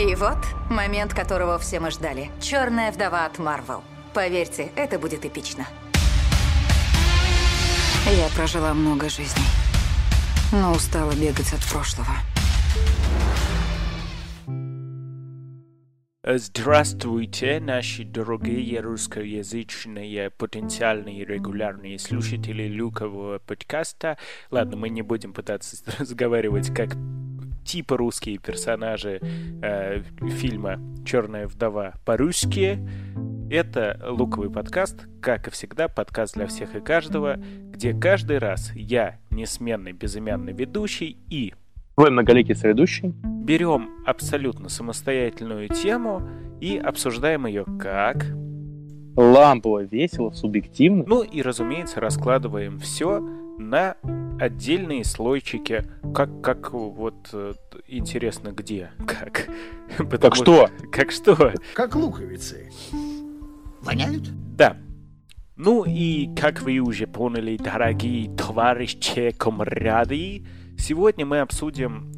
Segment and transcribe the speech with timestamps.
[0.00, 0.38] И вот
[0.70, 2.30] момент, которого все мы ждали.
[2.40, 3.84] Черная вдова от Марвел.
[4.14, 5.66] Поверьте, это будет эпично.
[8.06, 9.44] Я прожила много жизней,
[10.52, 12.08] но устала бегать от прошлого.
[16.24, 24.16] Здравствуйте, наши дорогие русскоязычные потенциальные регулярные слушатели люкового подкаста.
[24.50, 26.96] Ладно, мы не будем пытаться разговаривать как
[27.64, 29.20] типа русские персонажи
[29.62, 30.02] э,
[30.38, 32.78] фильма «Черная вдова» по-русски.
[33.50, 37.36] Это луковый подкаст, как и всегда, подкаст для всех и каждого,
[37.72, 41.54] где каждый раз я, несменный безымянный ведущий и
[41.96, 43.12] Твой многоликий соведущий.
[43.24, 46.22] берем абсолютно самостоятельную тему
[46.60, 48.24] и обсуждаем ее как...
[49.16, 51.04] Лампово, весело, субъективно.
[51.06, 53.20] Ну и, разумеется, раскладываем все
[53.60, 53.96] на
[54.40, 55.84] отдельные слойчики.
[56.14, 57.54] Как, как вот э,
[57.86, 58.90] интересно где?
[59.06, 59.48] Как?
[60.10, 60.70] Потому что?
[60.90, 61.52] Как что?
[61.74, 62.70] Как луковицы.
[63.82, 64.30] Воняют?
[64.56, 64.76] Да.
[65.56, 70.46] Ну и, как вы уже поняли, дорогие товарищи комрады,
[70.78, 72.10] сегодня мы обсудим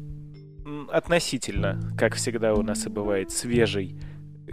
[0.89, 3.99] относительно, как всегда у нас и бывает, свежий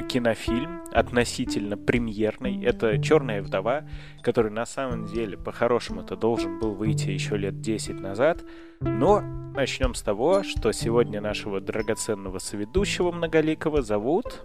[0.08, 2.64] кинофильм, относительно премьерный.
[2.64, 3.84] Это «Черная вдова»,
[4.22, 8.42] который на самом деле по-хорошему-то должен был выйти еще лет 10 назад.
[8.80, 14.42] Но начнем с того, что сегодня нашего драгоценного соведущего многоликого зовут...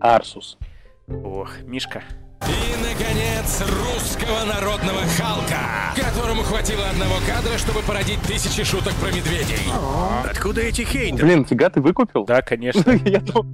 [0.00, 0.56] Арсус.
[1.08, 2.02] Ох, Мишка.
[2.48, 9.70] И, наконец, русского народного Халка, которому хватило одного кадра, чтобы породить тысячи шуток про медведей.
[10.24, 11.22] Откуда эти хейтеры?
[11.22, 12.24] Блин, фига ты выкупил?
[12.24, 12.90] Да, конечно.
[13.04, 13.44] Я думал,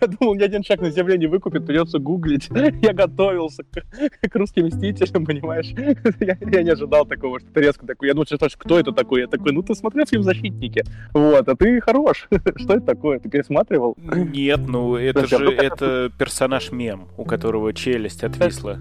[0.00, 2.48] я думал, ни один шаг на земле не выкупит, придется гуглить.
[2.82, 5.72] Я готовился к, к русским мстителям, понимаешь?
[6.20, 8.08] Я, я не ожидал такого, что ты резко такой.
[8.08, 9.22] Я думал, что кто это такой?
[9.22, 10.84] Я такой, ну ты смотрел фильм «Защитники».
[11.12, 12.28] Вот, а ты хорош.
[12.56, 13.18] Что это такое?
[13.18, 13.96] Ты пересматривал?
[13.98, 18.78] Нет, ну это Подожди, а же это персонаж-мем, у которого челюсть отвисла.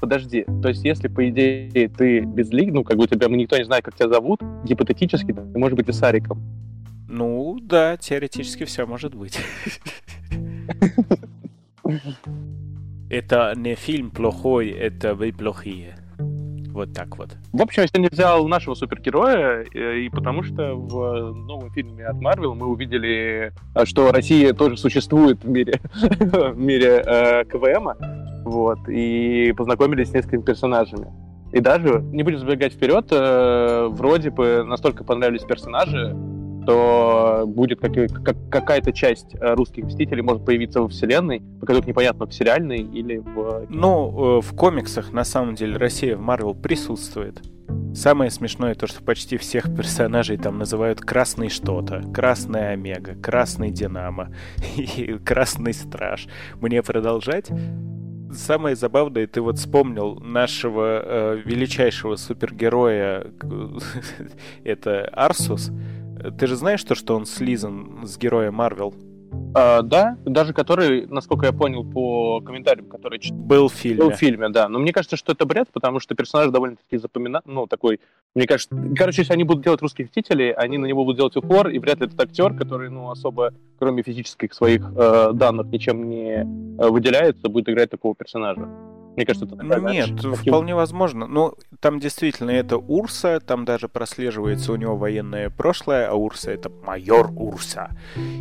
[0.00, 3.64] Подожди, то есть если, по идее, ты безлик, ну, как бы у тебя никто не
[3.64, 6.42] знает, как тебя зовут, гипотетически ты можешь быть и Сариком.
[7.12, 9.38] Ну да, теоретически все может быть.
[13.10, 15.98] Это не фильм плохой, это вы плохие.
[16.70, 17.36] Вот так вот.
[17.52, 22.18] В общем, я сегодня взял нашего супергероя, э, и потому что в новом фильме от
[22.18, 27.94] Марвел мы увидели, э, что Россия тоже существует в мире, в мире э, КВМа,
[28.46, 31.08] вот, и познакомились с несколькими персонажами.
[31.52, 36.16] И даже, не будем забегать вперед, э, вроде бы настолько понравились персонажи,
[36.66, 41.86] то будет как- как- какая-то часть э, русских мстителей может появиться во вселенной, по которой
[41.86, 43.66] непонятно, в сериальной или в...
[43.68, 47.42] Ну, э, в комиксах на самом деле Россия в Марвел присутствует.
[47.94, 54.30] Самое смешное то, что почти всех персонажей там называют Красный что-то, Красная Омега, Красный Динамо
[54.76, 56.26] и Красный Страж.
[56.60, 57.50] Мне продолжать?
[58.32, 63.26] Самое забавное, ты вот вспомнил нашего э, величайшего супергероя,
[64.64, 65.70] это Арсус.
[66.38, 68.94] Ты же знаешь то, что он слизан с героя Марвел?
[69.54, 74.10] А, да, даже который, насколько я понял по комментариям, которые читал Был в фильме.
[74.10, 74.68] в фильме, да.
[74.68, 77.42] Но мне кажется, что это бред, потому что персонаж довольно-таки запомина...
[77.44, 78.00] Ну, такой...
[78.34, 78.74] Мне кажется...
[78.96, 82.00] Короче, если они будут делать русских мстителей, они на него будут делать упор, и вряд
[82.00, 87.48] ли этот актер, который, ну, особо, кроме физических своих э, данных, ничем не э, выделяется,
[87.48, 88.68] будет играть такого персонажа.
[89.16, 91.26] Мне кажется, это такая, Нет, вполне возможно.
[91.26, 96.70] Ну, там действительно это Урса, там даже прослеживается у него военное прошлое, а Урса это
[96.70, 97.90] майор Урса.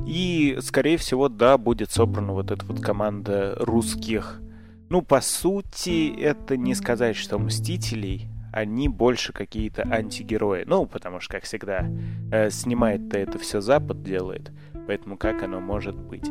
[0.07, 4.41] И, скорее всего, да, будет собрана вот эта вот команда русских.
[4.89, 10.63] Ну, по сути, это не сказать, что Мстителей, они больше какие-то антигерои.
[10.65, 11.87] Ну, потому что, как всегда,
[12.31, 14.51] э, снимает-то это все Запад делает.
[14.87, 16.29] Поэтому как оно может быть?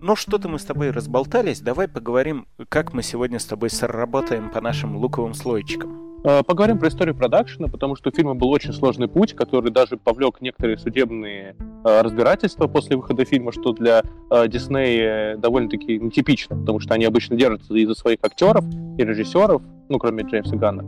[0.00, 1.60] Ну, что-то мы с тобой разболтались.
[1.60, 6.20] Давай поговорим, как мы сегодня с тобой сработаем по нашим луковым слойчикам.
[6.24, 9.96] Э, Поговорим про историю продакшена, потому что у фильма был очень сложный путь, который даже
[9.96, 16.78] повлек некоторые судебные э, разбирательства после выхода фильма, что для э, Диснея довольно-таки нетипично, потому
[16.78, 18.64] что они обычно держатся из-за своих актеров
[18.98, 20.84] и режиссеров, ну, кроме Джеймса Ганна,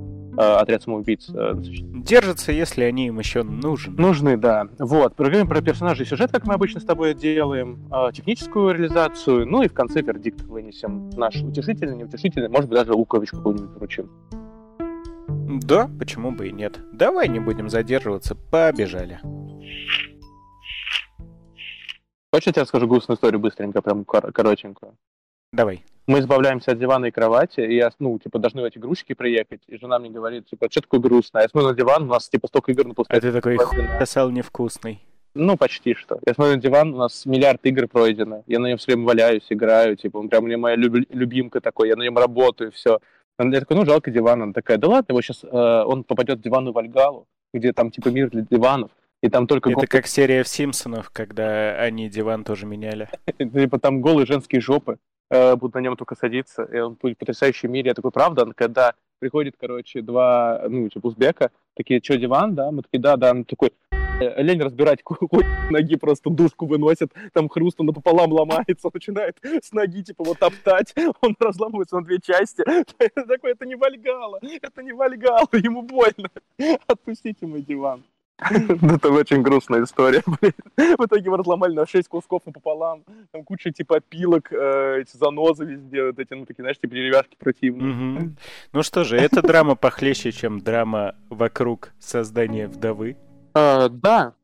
[0.60, 1.28] отряд самоубийц.
[1.32, 3.94] э, Держатся, если они им еще нужны.
[4.00, 4.68] Нужны, да.
[4.78, 5.14] Вот.
[5.16, 9.62] Поговорим про персонажей и сюжет, как мы обычно с тобой делаем, э, техническую реализацию, ну
[9.62, 11.10] и в конце вердикт вынесем.
[11.10, 14.10] Наш утешительный, неутешительный, может быть, даже лукович какой-нибудь вручим.
[15.62, 16.78] Да, почему бы и нет.
[16.92, 19.20] Давай не будем задерживаться, побежали.
[22.32, 24.94] Хочешь, я тебе расскажу грустную историю быстренько, прям кор- коротенькую?
[25.52, 25.84] Давай.
[26.10, 29.76] Мы избавляемся от дивана и кровати, и я, ну, типа, должны эти игрушки приехать, и
[29.78, 31.38] жена мне говорит, типа, что такое грустно?
[31.38, 33.58] А я смотрю на диван, у нас, типа, столько игр на А ты такой
[33.98, 35.00] сосал невкусный.
[35.34, 36.18] Ну, почти что.
[36.26, 38.42] Я смотрю на диван, у нас миллиард игр пройдено.
[38.48, 41.88] Я на нем все время валяюсь, играю, типа, он прям мне моя люб- любимка такой,
[41.88, 42.98] я на нем работаю, все.
[43.38, 44.42] Я такой, ну, жалко диван.
[44.42, 45.48] Она такая, да ладно, его сейчас, э,
[45.86, 48.90] он попадет в диванную Вальгалу, где там, типа, мир для диванов,
[49.22, 49.70] и там только...
[49.70, 53.08] Это как серия в Симпсонов, когда они диван тоже меняли.
[53.38, 54.98] Типа, там голые женские жопы
[55.30, 57.88] э, будут на нем только садиться, и он будет в потрясающем мире.
[57.88, 58.46] Я такой, правда?
[58.54, 62.70] Когда приходит, короче, два, ну, типа, узбека, такие, что, диван, да?
[62.70, 63.30] Мы такие, да, да.
[63.30, 63.72] Он такой,
[64.20, 69.72] «Э, лень разбирать, хуй ноги просто душку выносит, там хруст, он напополам ломается, начинает с
[69.72, 70.92] ноги, типа, вот топтать,
[71.22, 72.62] он разламывается на две части.
[73.14, 76.30] Такой, это не Вальгала, это не Вальгала, ему больно.
[76.86, 78.02] Отпустите мой диван.
[78.50, 80.54] Это очень грустная история, блин.
[80.76, 83.04] В итоге его разломали на 6 кусков напополам.
[83.32, 87.36] Там куча типа опилок, э, эти занозы везде, вот эти, ну, такие, знаешь, типа деревяшки
[87.38, 88.34] противные.
[88.72, 93.16] Ну что же, эта драма похлеще, чем драма вокруг создания вдовы,
[93.54, 94.34] А, да,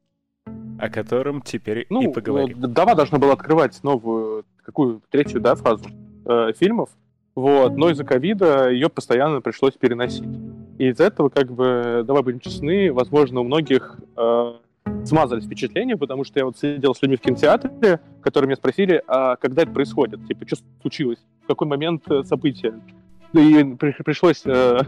[0.79, 2.63] о котором теперь ну, и поговорим.
[2.65, 5.87] э, Дава должна была открывать новую, какую, третью, да, фазу
[6.27, 6.91] э, фильмов.
[7.35, 10.25] Вот, но из-за ковида ее постоянно пришлось переносить.
[10.79, 14.53] И из-за этого, как бы, давай будем честны, возможно, у многих э,
[15.05, 19.37] смазались впечатления, потому что я вот сидел с людьми в кинотеатре, которые меня спросили, а
[19.37, 22.75] когда это происходит, типа, что случилось, в какой момент э, события.
[23.33, 24.81] И при- пришлось э,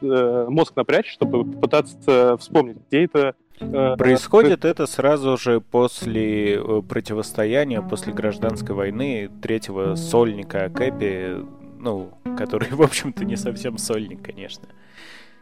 [0.00, 6.82] э, мозг напрячь, чтобы попытаться вспомнить, где это э, Происходит это сразу же после э,
[6.88, 11.44] противостояния, после гражданской войны третьего сольника Кэпи,
[11.82, 14.68] ну, который, в общем-то, не совсем сольник, конечно.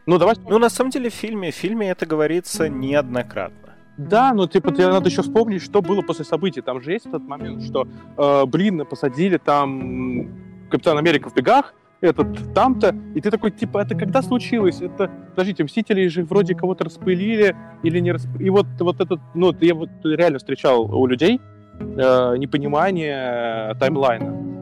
[0.05, 3.75] Ну, давай Ну, на самом деле, в фильме, в фильме это говорится неоднократно.
[3.97, 6.61] Да, но типа тебе надо еще вспомнить, что было после событий.
[6.61, 10.27] Там же есть этот момент, что, э, блин, посадили там
[10.71, 14.81] Капитан Америка в бегах, этот там-то, и ты такой, типа, это когда случилось?
[14.81, 18.47] Это, подождите, Мстители же вроде кого-то распылили или не распылили.
[18.47, 21.39] И вот, вот этот, ну, я вот реально встречал у людей
[21.79, 24.60] э, непонимание таймлайна.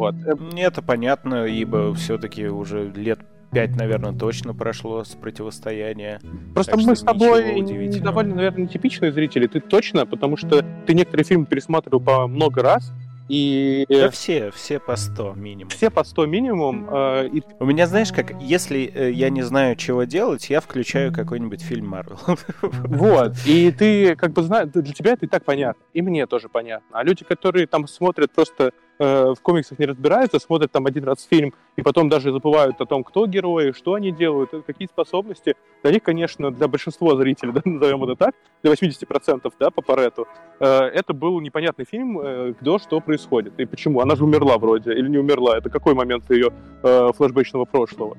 [0.00, 0.14] Вот.
[0.24, 3.20] Э, Это понятно, ибо все-таки уже лет
[3.52, 6.20] пять, наверное, точно прошло с противостояния.
[6.54, 7.62] Просто Так мы с тобой
[8.00, 9.46] довольно, наверное, нетипичные зрители.
[9.46, 12.92] Ты точно, потому что ты некоторые фильмы пересматривал по много раз,
[13.28, 15.70] и э, Да все, все по 100 минимум.
[15.70, 19.76] все по 100 минимум, э, и У меня, знаешь, как, если э, я не знаю,
[19.76, 22.18] чего делать, я включаю какой-нибудь фильм Марвел.
[22.62, 23.34] Вот.
[23.46, 25.80] И ты как бы знаешь, для тебя это и так понятно.
[25.92, 26.88] И мне тоже понятно.
[26.98, 31.26] А люди, которые там смотрят просто э, в комиксах не разбираются, смотрят там один раз
[31.28, 35.56] фильм и потом даже забывают о том, кто герои, что они делают, э, какие способности.
[35.82, 40.28] Для них, конечно, для большинства зрителей, да, назовем это так, для 80% да, по Парету,
[40.60, 44.00] э, это был непонятный фильм, э, кто что происходит и почему.
[44.00, 45.56] Она же умерла вроде или не умерла.
[45.58, 46.52] Это какой момент ее
[46.82, 48.16] э, флешбэчного прошлого?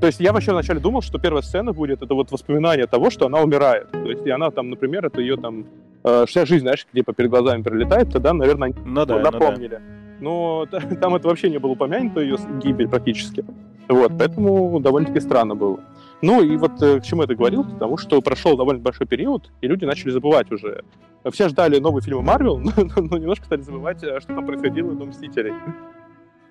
[0.00, 3.26] То есть я вообще вначале думал, что первая сцена будет это вот воспоминание того, что
[3.26, 3.90] она умирает.
[3.92, 5.66] То есть и она там, например, это ее там
[6.04, 9.30] э, вся жизнь, знаешь, где по перед глазами пролетает, тогда, наверное, они Ну да, ну,
[9.30, 9.80] ну да.
[10.20, 10.66] Но
[11.00, 13.44] там это вообще не было упомянуто, ее гибель практически.
[13.88, 15.80] Вот, поэтому довольно-таки странно было.
[16.22, 19.68] Ну и вот э, к чему это говорил, потому что прошел довольно большой период, и
[19.68, 20.82] люди начали забывать уже.
[21.30, 25.04] Все ждали новые фильмы Марвел, но, но немножко стали забывать, э, что там происходило до
[25.04, 25.52] Мстителей.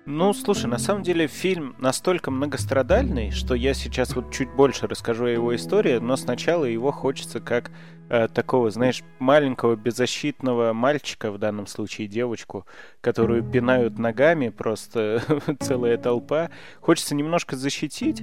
[0.08, 5.24] Ну, слушай, на самом деле фильм настолько многострадальный, что я сейчас вот чуть больше расскажу
[5.24, 7.72] о его истории, но сначала его хочется как
[8.08, 12.66] э, такого, знаешь, маленького беззащитного мальчика, в данном случае девочку,
[13.00, 15.22] которую пинают ногами просто
[15.60, 16.50] целая толпа.
[16.80, 18.22] Хочется немножко защитить,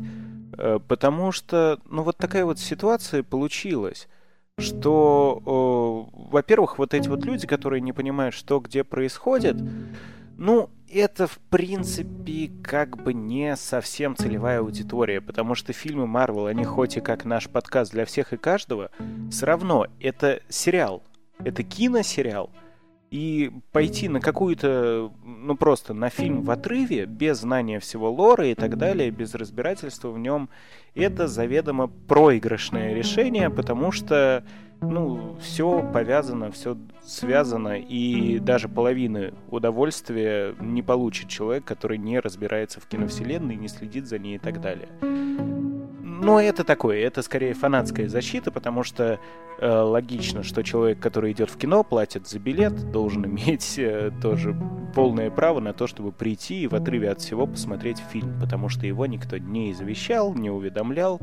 [0.58, 4.08] э, потому что, ну, вот такая вот ситуация получилась
[4.60, 9.58] что, во-первых, вот эти вот люди, которые не понимают, что где происходит,
[10.38, 16.64] ну, это, в принципе, как бы не совсем целевая аудитория, потому что фильмы Марвел, они
[16.64, 18.92] хоть и как наш подкаст для всех и каждого,
[19.32, 21.04] все равно это сериал,
[21.44, 22.52] это киносериал,
[23.14, 28.56] и пойти на какую-то, ну просто на фильм в отрыве, без знания всего лора и
[28.56, 30.50] так далее, без разбирательства в нем,
[30.96, 34.44] это заведомо проигрышное решение, потому что,
[34.84, 42.80] ну, все повязано, все связано, и даже половины удовольствия не получит человек, который не разбирается
[42.80, 44.90] в киновселенной, не следит за ней и так далее.
[46.24, 49.20] Но это такое, это скорее фанатская защита, потому что
[49.60, 54.56] э, логично, что человек, который идет в кино, платит за билет, должен иметь э, тоже
[54.96, 58.88] полное право на то, чтобы прийти и в отрыве от всего посмотреть фильм, потому что
[58.88, 61.20] его никто не извещал, не уведомлял.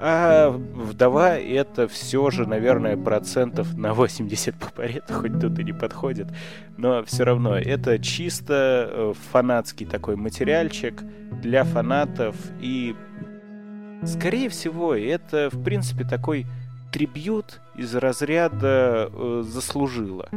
[0.00, 5.72] А вдова это все же, наверное, процентов на 80 по Парету, хоть тут и не
[5.72, 6.26] подходит.
[6.76, 11.04] Но все равно это чисто э, фанатский такой материальчик
[11.40, 12.96] для фанатов и
[14.06, 16.46] Скорее всего, это, в принципе, такой
[16.92, 20.28] трибьют из разряда э, заслужила.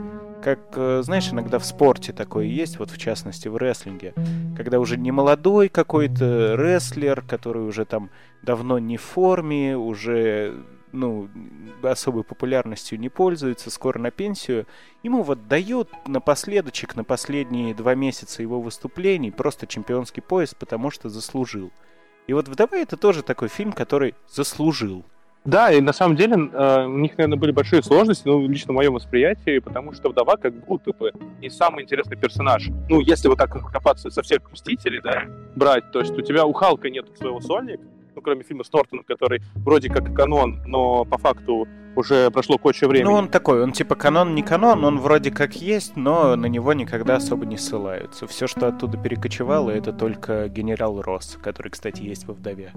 [0.41, 4.13] Как, э, знаешь, иногда в спорте такое есть, вот в частности в рестлинге,
[4.55, 8.09] когда уже не молодой какой-то рестлер, который уже там
[8.41, 10.55] давно не в форме, уже
[10.91, 11.29] ну,
[11.83, 14.65] особой популярностью не пользуется, скоро на пенсию,
[15.03, 21.09] ему вот дают напоследочек, на последние два месяца его выступлений просто чемпионский пояс, потому что
[21.09, 21.71] заслужил.
[22.27, 25.03] И вот «Вдова»— это тоже такой фильм, который заслужил.
[25.45, 28.75] Да, и на самом деле э, у них, наверное, были большие сложности, ну, лично в
[28.75, 32.67] моем восприятии, потому что вдова как будто бы не самый интересный персонаж.
[32.89, 35.23] Ну, если вот так копаться со всех Мстителей, да,
[35.55, 37.81] брать, то есть у тебя у Халка нет своего сольника,
[38.13, 41.65] ну, кроме фильма с Нортоном, который вроде как канон, но по факту
[41.97, 43.09] уже прошло куча времени.
[43.09, 46.73] Ну, он такой, он типа канон, не канон, он вроде как есть, но на него
[46.73, 48.27] никогда особо не ссылаются.
[48.27, 52.71] Все, что оттуда перекочевало, это только генерал Росс, который, кстати, есть во «Вдове».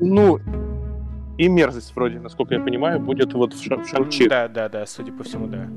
[0.00, 0.40] Ну,
[1.38, 4.28] и мерзость вроде, насколько я понимаю, будет вот в, Шан- в Шанчи.
[4.28, 5.68] Да, да, да, судя по всему, да.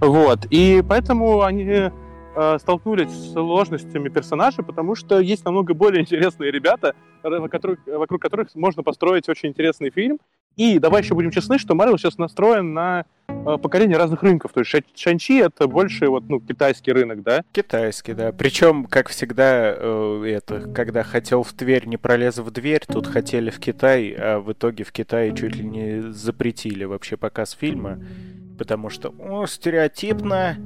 [0.00, 1.90] Вот, и поэтому они
[2.38, 8.22] э, столкнулись с сложностями персонажа, потому что есть намного более интересные ребята, вокруг которых, вокруг
[8.22, 10.18] которых можно построить очень интересный фильм.
[10.56, 14.52] И давай еще будем честны, что Марвел сейчас настроен на э, покорение разных рынков.
[14.52, 17.44] То есть Ша- Шанчи это больше вот, ну, китайский рынок, да?
[17.52, 18.32] Китайский, да.
[18.32, 23.50] Причем, как всегда, э, это, когда хотел в Тверь, не пролез в дверь, тут хотели
[23.50, 28.00] в Китай, а в итоге в Китае чуть ли не запретили вообще показ фильма,
[28.58, 30.56] потому что, о, стереотипно,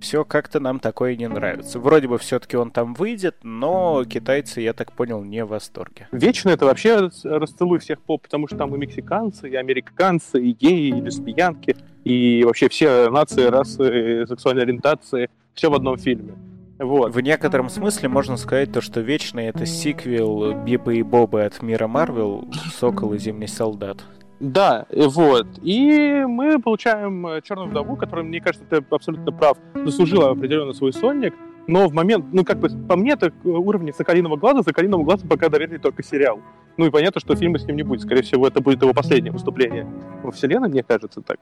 [0.00, 1.78] все как-то нам такое не нравится.
[1.78, 6.08] Вроде бы все-таки он там выйдет, но китайцы, я так понял, не в восторге.
[6.12, 10.52] Вечно это вообще рас- расцелуй всех поп, потому что там и мексиканцы, и американцы, и
[10.52, 16.34] геи, и лесбиянки, и вообще все нации, расы, сексуальной ориентации, все в одном фильме.
[16.78, 17.14] Вот.
[17.14, 21.86] В некотором смысле можно сказать то, что Вечный это сиквел Бибы и Бобы от мира
[21.86, 23.98] Марвел, Сокол и Зимний Солдат.
[24.40, 25.46] Да, вот.
[25.62, 30.94] И мы получаем э, Черную вдову, которая, мне кажется, ты абсолютно прав, заслужила определенно свой
[30.94, 31.34] сольник.
[31.66, 35.50] Но в момент, ну как бы по мне, так уровня Соколиного глаза, Соколиного глаза пока
[35.50, 36.40] доверили только сериал.
[36.78, 38.00] Ну и понятно, что фильма с ним не будет.
[38.00, 39.86] Скорее всего, это будет его последнее выступление
[40.22, 41.38] во вселенной, мне кажется так.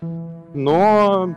[0.53, 1.37] Но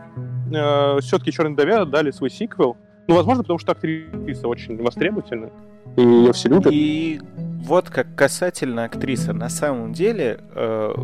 [0.52, 2.76] э, все-таки Черной вдове дали свой сиквел.
[3.08, 5.50] Ну, возможно, потому что актриса очень востребовательна.
[5.96, 6.72] И ее все любят.
[6.72, 7.20] И
[7.62, 10.94] вот как касательно актрисы, на самом деле, э,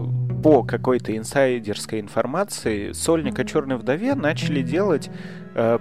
[0.42, 5.10] по какой-то инсайдерской информации, сольника Черной вдове начали делать
[5.54, 5.78] э,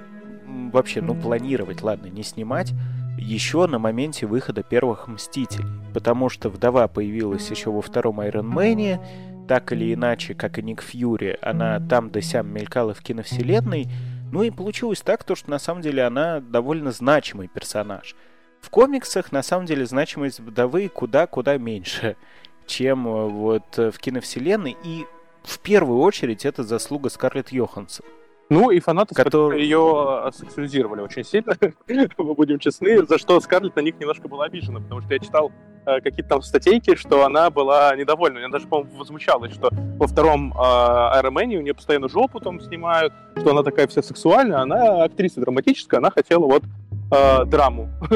[0.71, 2.73] вообще, ну, планировать, ладно, не снимать,
[3.17, 5.65] еще на моменте выхода первых Мстителей.
[5.93, 8.99] Потому что вдова появилась еще во втором Iron Man,
[9.47, 13.87] так или иначе, как и Ник Фьюри, она там да сям мелькала в киновселенной.
[14.31, 18.15] Ну и получилось так, то, что на самом деле она довольно значимый персонаж.
[18.59, 22.17] В комиксах, на самом деле, значимость вдовы куда-куда меньше,
[22.65, 24.75] чем э, вот э, в киновселенной.
[24.83, 25.05] И
[25.43, 28.05] в первую очередь это заслуга Скарлетт Йоханссон.
[28.49, 31.57] Ну и фанаты, которые ее сексуализировали очень сильно,
[32.17, 35.51] мы будем честны, за что Скарлетт на них немножко была обижена, потому что я читал
[35.51, 38.39] э, какие-то там статейки, что она была недовольна.
[38.39, 43.13] Я даже, по-моему, возмущалась, что во втором э, Iron у нее постоянно жопу там снимают,
[43.37, 46.63] что она такая вся сексуальная, она актриса драматическая, она хотела вот
[47.11, 47.89] э, драму,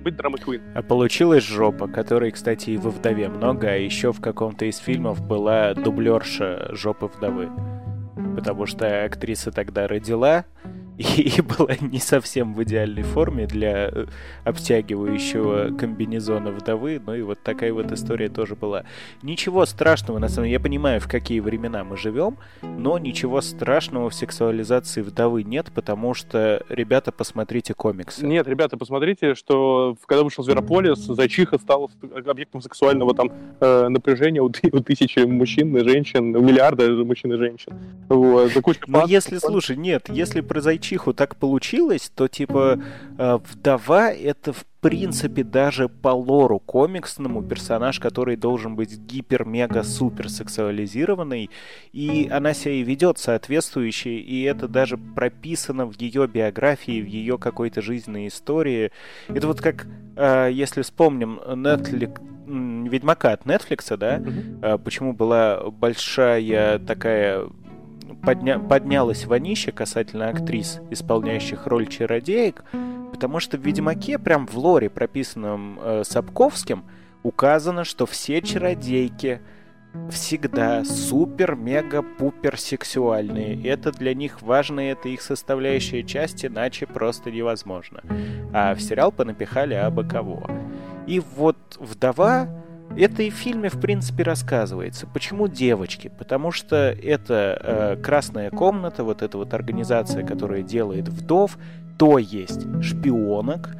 [0.00, 0.38] быть драма.
[0.74, 5.24] А получилась жопа, которой, кстати, и во «Вдове» много, а еще в каком-то из фильмов
[5.26, 7.48] была дублерша жопы вдовы.
[8.36, 10.44] Потому что актриса тогда родила
[11.02, 14.06] и, и была не совсем в идеальной форме для э,
[14.44, 17.00] обтягивающего комбинезона вдовы.
[17.04, 18.84] Ну и вот такая вот история тоже была.
[19.22, 24.10] Ничего страшного, на самом деле, я понимаю, в какие времена мы живем, но ничего страшного
[24.10, 28.24] в сексуализации вдовы нет, потому что, ребята, посмотрите комиксы.
[28.24, 31.88] Нет, ребята, посмотрите, что когда вышел Зверополис, Зайчиха стала
[32.26, 33.30] объектом сексуального там
[33.60, 37.72] э, напряжения у, у тысячи мужчин и женщин, у миллиарда мужчин и женщин.
[38.08, 39.10] Вот, за кучу Ну, фактов.
[39.10, 42.78] если, слушай, нет, если про зайчиху так получилось, то, типа,
[43.18, 51.50] э, вдова— это, в принципе, даже по лору комиксному персонаж, который должен быть гипер-мега-супер сексуализированный,
[51.92, 57.38] и она себя и ведет соответствующе, и это даже прописано в ее биографии, в ее
[57.38, 58.90] какой-то жизненной истории.
[59.28, 64.20] Это вот как, э, если вспомним Netflix, м, Ведьмака от Netflix, да,
[64.62, 67.46] э, почему была большая такая
[68.24, 68.58] подня...
[68.58, 72.64] поднялась вонища касательно актрис, исполняющих роль чародеек,
[73.10, 76.84] потому что в «Ведьмаке», прям в лоре, прописанном э, Сапковским,
[77.22, 79.40] указано, что все чародейки
[80.10, 83.62] всегда супер-мега-пупер сексуальные.
[83.68, 88.02] Это для них важно, это их составляющая часть, иначе просто невозможно.
[88.52, 90.48] А в сериал понапихали абы кого.
[91.06, 92.48] И вот «Вдова»
[92.96, 95.06] Это и в фильме, в принципе, рассказывается.
[95.06, 96.10] Почему девочки?
[96.18, 101.56] Потому что это э, Красная комната, вот эта вот организация, которая делает вдов,
[101.98, 103.76] то есть шпионок.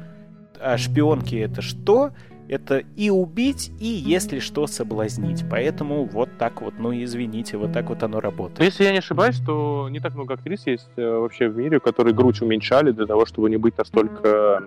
[0.59, 2.11] А шпионки это что?
[2.49, 5.45] Это и убить, и, если что, соблазнить.
[5.49, 8.61] Поэтому вот так вот, ну извините, вот так вот оно работает.
[8.61, 12.13] Если я не ошибаюсь, то не так много актрис есть э, вообще в мире, которые
[12.13, 14.63] грудь уменьшали для того, чтобы не быть настолько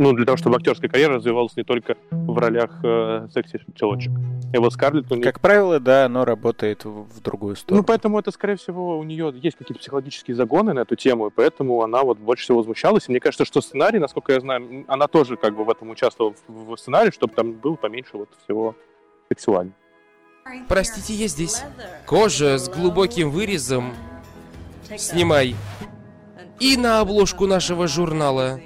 [0.00, 4.10] ну, для того, чтобы актерская карьера развивалась не только в ролях э, секси-челочек.
[4.50, 5.10] И вот Скарлетт...
[5.10, 5.22] Нее...
[5.22, 7.82] Как правило, да, оно работает в, в другую сторону.
[7.82, 11.30] Ну, поэтому это, скорее всего, у нее есть какие-то психологические загоны на эту тему, и
[11.30, 13.08] поэтому она вот больше всего возмущалась.
[13.08, 16.34] И мне кажется, что сценарий, насколько я знаю, она тоже как бы в этом участвовала
[16.48, 18.74] в, в сценарии, чтобы там было поменьше вот всего
[19.28, 19.72] сексуально.
[20.66, 21.62] Простите, я здесь.
[22.06, 23.92] Кожа с глубоким вырезом.
[24.96, 25.54] Снимай.
[26.58, 28.60] И на обложку нашего журнала.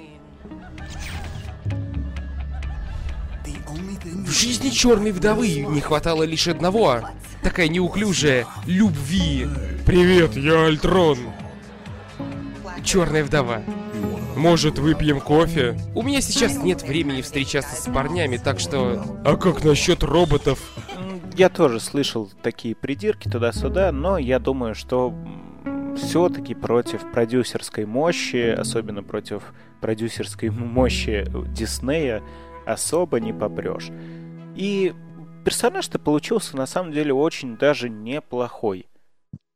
[4.25, 7.01] В жизни черной вдовы не хватало лишь одного.
[7.43, 9.47] Такая неуклюжая любви.
[9.85, 11.19] Привет, я Альтрон.
[12.83, 13.61] Черная вдова.
[14.35, 15.79] Может, выпьем кофе?
[15.93, 19.05] У меня сейчас нет времени встречаться с парнями, так что...
[19.23, 20.59] А как насчет роботов?
[21.37, 25.13] Я тоже слышал такие придирки туда-сюда, но я думаю, что
[25.97, 29.43] все-таки против продюсерской мощи, особенно против
[29.81, 32.23] продюсерской мощи Диснея,
[32.65, 33.89] особо не попрешь.
[34.55, 34.93] И
[35.43, 38.87] персонаж-то получился на самом деле очень даже неплохой.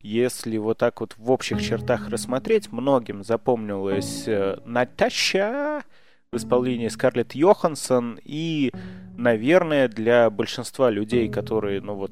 [0.01, 5.83] Если вот так вот в общих чертах рассмотреть, многим запомнилась э, Наташа
[6.31, 8.71] в исполнении Скарлетт Йоханссон и,
[9.17, 12.11] наверное, для большинства людей, которые, ну вот,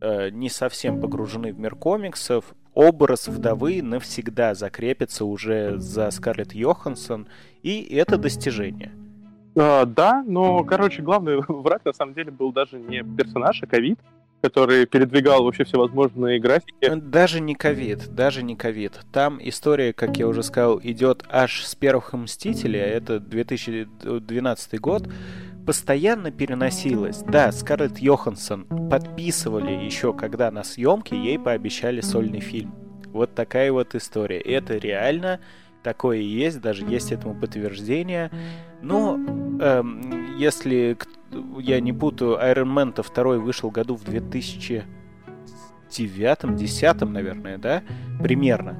[0.00, 7.26] э, не совсем погружены в мир комиксов, образ вдовы навсегда закрепится уже за Скарлетт Йоханссон,
[7.62, 8.92] и это достижение–
[9.54, 14.00] Uh, да, но, короче, главный враг на самом деле был даже не персонаж, а ковид,
[14.42, 16.92] который передвигал вообще всевозможные графики.
[16.96, 19.00] Даже не ковид, даже не ковид.
[19.12, 25.08] Там история, как я уже сказал, идет аж с первых Мстителей, а это 2012 год,
[25.64, 27.22] постоянно переносилась.
[27.22, 32.74] Да, Скарлетт Йоханссон подписывали еще, когда на съемке ей пообещали сольный фильм.
[33.06, 34.40] Вот такая вот история.
[34.40, 35.40] Это реально
[35.82, 38.30] такое есть, даже есть этому подтверждение.
[38.84, 39.18] Но
[39.60, 40.96] эм, если
[41.58, 47.82] я не путаю, Iron Man-то второй вышел году в 2009-2010, наверное, да?
[48.22, 48.78] Примерно.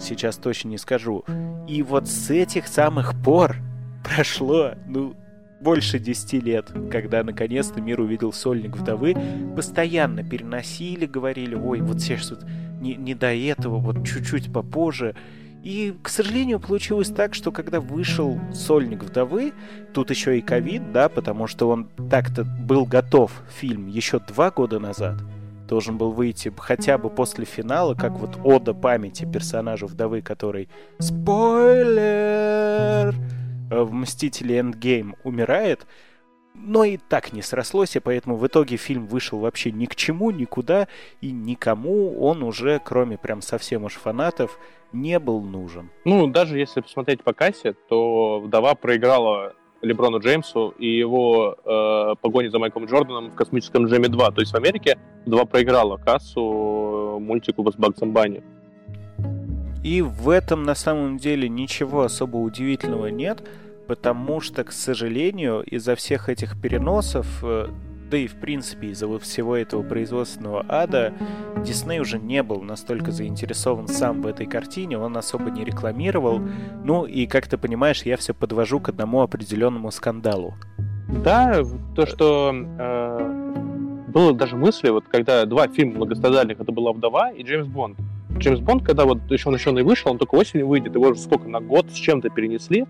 [0.00, 1.24] Сейчас точно не скажу.
[1.68, 3.56] И вот с этих самых пор
[4.02, 5.14] прошло, ну,
[5.60, 9.14] больше 10 лет, когда наконец-то мир увидел сольник вдовы,
[9.54, 12.44] постоянно переносили, говорили, ой, вот сейчас вот
[12.80, 15.14] не, не до этого, вот чуть-чуть попозже.
[15.62, 19.52] И, к сожалению, получилось так, что когда вышел «Сольник вдовы»,
[19.94, 24.80] тут еще и ковид, да, потому что он так-то был готов, фильм, еще два года
[24.80, 25.18] назад,
[25.68, 32.42] должен был выйти хотя бы после финала, как вот ода памяти персонажу вдовы, который спойлер
[33.70, 35.86] в «Мстителе Эндгейм» умирает,
[36.54, 40.30] но и так не срослось, и поэтому в итоге фильм вышел вообще ни к чему,
[40.30, 40.88] никуда,
[41.20, 44.58] и никому он уже, кроме прям совсем уж фанатов,
[44.92, 45.90] не был нужен.
[46.04, 52.50] Ну, даже если посмотреть по кассе, то «Вдова» проиграла Леброну Джеймсу и его э, погоне
[52.50, 54.34] за Майком Джорданом в «Космическом Джеме 2».
[54.34, 58.42] То есть в Америке «Вдова» проиграла кассу мультику с Баксом Банни.
[59.82, 63.42] И в этом на самом деле ничего особо удивительного нет,
[63.92, 67.68] потому что, к сожалению, из-за всех этих переносов э,
[68.10, 71.12] да и в принципе из-за всего этого производственного ада
[71.62, 76.40] Дисней уже не был настолько заинтересован сам в этой картине, он особо не рекламировал.
[76.84, 80.54] Ну и, как ты понимаешь, я все подвожу к одному определенному скандалу.
[81.22, 81.60] Да,
[81.94, 87.42] то, что э, было даже мысли, вот когда два фильма многострадальных, это была «Вдова» и
[87.42, 87.98] «Джеймс Бонд».
[88.38, 91.20] Джеймс Бонд, когда вот еще он еще не вышел, он только осенью выйдет, его уже
[91.20, 92.86] сколько, на год с чем-то перенесли,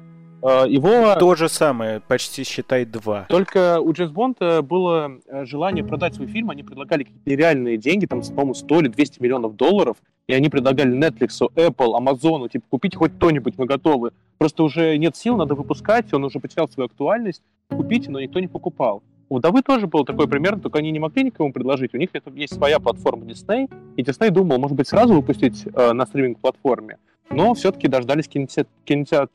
[0.48, 1.14] его...
[1.14, 3.26] То же самое, почти считай два.
[3.28, 8.07] Только у Джеймс Бонда было э, желание продать свой фильм, они предлагали какие-то нереальные деньги,
[8.07, 12.96] там, по-моему, 100 или 200 миллионов долларов, и они предлагали Netflix, Apple, Amazon, типа, купить
[12.96, 14.12] хоть кто-нибудь, мы готовы.
[14.38, 18.48] Просто уже нет сил, надо выпускать, он уже потерял свою актуальность, купите, но никто не
[18.48, 19.02] покупал.
[19.28, 21.94] У Вдовы тоже был такой пример, только они не могли никому предложить.
[21.94, 25.92] У них это есть своя платформа Disney, и Disney думал, может быть, сразу выпустить э,
[25.92, 26.98] на стриминг-платформе
[27.33, 29.29] но все-таки дождались кинотеатра.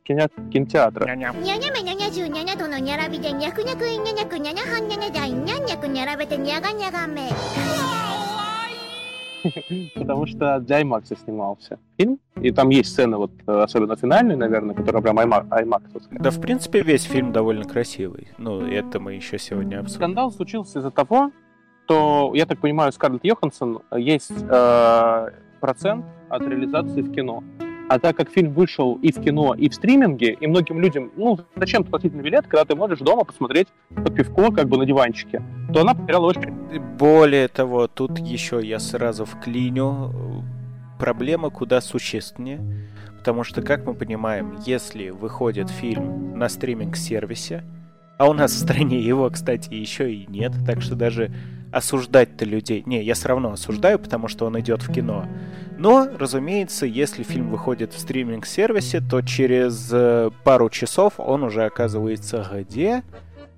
[0.51, 1.05] кинотеатра.
[9.95, 15.01] потому что для IMAX снимался фильм, и там есть сцена, вот особенно финальная, наверное, которая
[15.01, 16.03] прям IMAX.
[16.11, 18.29] Да, в принципе, весь фильм довольно красивый.
[18.37, 19.99] Ну, это мы еще сегодня обсудим.
[19.99, 21.31] Скандал случился из-за того,
[21.85, 25.27] что, я так понимаю, Скарлетт Йоханссон есть э,
[25.61, 27.43] процент от реализации в кино.
[27.89, 31.39] А так как фильм вышел и в кино, и в стриминге, и многим людям, ну,
[31.55, 35.41] зачем платить на билет, когда ты можешь дома посмотреть под пивко, как бы на диванчике,
[35.73, 36.51] то она потеряла очень...
[36.97, 40.43] Более того, тут еще я сразу вклиню
[40.99, 42.59] проблема куда существеннее,
[43.19, 47.63] потому что, как мы понимаем, если выходит фильм на стриминг-сервисе,
[48.17, 51.31] а у нас в стране его, кстати, еще и нет, так что даже
[51.71, 52.83] осуждать-то людей...
[52.85, 55.25] Не, я все равно осуждаю, потому что он идет в кино.
[55.77, 62.47] Но, разумеется, если фильм выходит в стриминг-сервисе, то через э, пару часов он уже оказывается
[62.69, 63.03] где?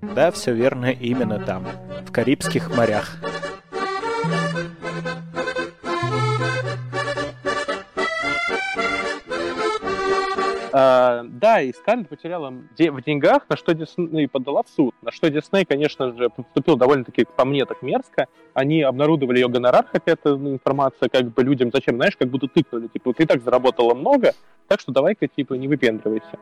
[0.02, 1.66] Да, все верно, именно там,
[2.06, 3.16] в Карибских морях.
[10.72, 14.94] А, да, и Скарлетт потеряла в деньгах, на что Дисней подала в суд.
[15.02, 18.26] На что Дисней, конечно же, поступил довольно-таки, по мне, так мерзко.
[18.54, 22.88] Они обнародовали ее гонорар, хотя это информация как бы людям, зачем, знаешь, как будто тыкнули.
[22.88, 24.32] Типа, ты и так заработала много,
[24.68, 26.38] так что давай-ка, типа, не выпендривайся.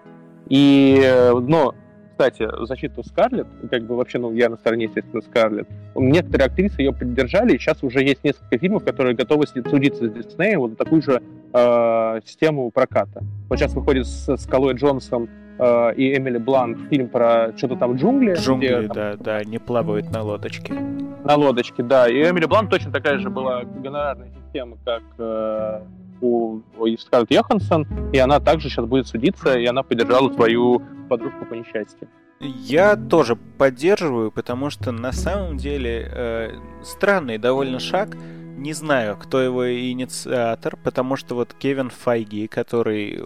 [0.49, 1.75] И, но
[2.19, 6.93] кстати, защиту Скарлетт, как бы вообще, ну, я на стороне, естественно, Скарлетт, некоторые актрисы ее
[6.93, 11.23] поддержали, и сейчас уже есть несколько фильмов, которые готовы судиться с Диснеем вот такую же
[11.53, 13.23] э, систему проката.
[13.49, 18.35] Вот сейчас выходит с Скалой Джонсом э, и Эмили Блант фильм про что-то там джунгли.
[18.35, 20.75] Джунгли, где, да, там, да, не плавают на лодочке.
[20.75, 22.09] На лодочке, да.
[22.09, 25.81] И Эмили Блант точно такая же была гонорарная система, как э,
[26.21, 31.45] у, у Скарлетт Йоханссон, и она также сейчас будет судиться, и она поддержала свою подружку
[31.45, 32.09] по несчастью.
[32.41, 36.51] Я тоже поддерживаю, потому что на самом деле э,
[36.85, 38.17] странный довольно шаг.
[38.59, 43.23] Не знаю, кто его инициатор, потому что вот Кевин Файги, который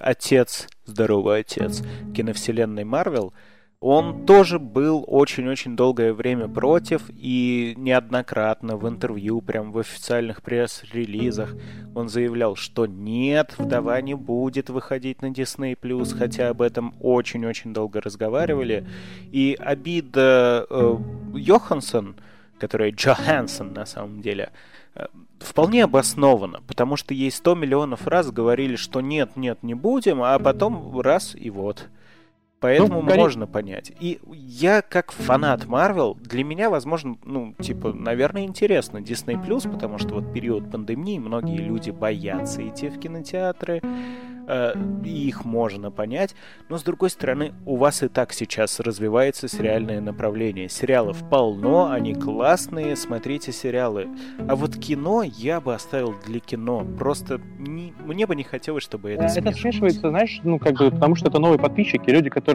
[0.00, 1.80] отец, здоровый отец
[2.12, 3.32] киновселенной Марвел,
[3.78, 11.54] он тоже был очень-очень долгое время против и неоднократно в интервью, прям в официальных пресс-релизах,
[11.94, 15.76] он заявлял, что нет, вдова не будет выходить на Disney+,
[16.18, 18.88] хотя об этом очень-очень долго разговаривали.
[19.30, 20.96] И обида э,
[21.34, 22.16] Йоханссон,
[22.64, 24.50] которая Джохансон на самом деле,
[24.94, 25.04] э,
[25.38, 30.38] вполне обоснована, потому что ей 100 миллионов раз говорили, что нет, нет, не будем, а
[30.38, 31.88] потом раз и вот.
[32.64, 33.92] Поэтому ну, можно понять.
[34.00, 39.98] И я, как фанат Марвел, для меня, возможно, ну, типа, наверное, интересно Disney Plus, потому
[39.98, 43.82] что вот период пандемии многие люди боятся идти в кинотеатры
[44.46, 44.74] э,
[45.04, 46.34] их можно понять,
[46.68, 50.68] но с другой стороны, у вас и так сейчас развивается сериальное направление.
[50.68, 54.08] Сериалов полно, они классные, смотрите сериалы.
[54.48, 56.86] А вот кино я бы оставил для кино.
[56.98, 61.14] Просто не, мне бы не хотелось, чтобы это Это смешивается, знаешь, ну, как бы, потому
[61.14, 62.53] что это новые подписчики, люди, которые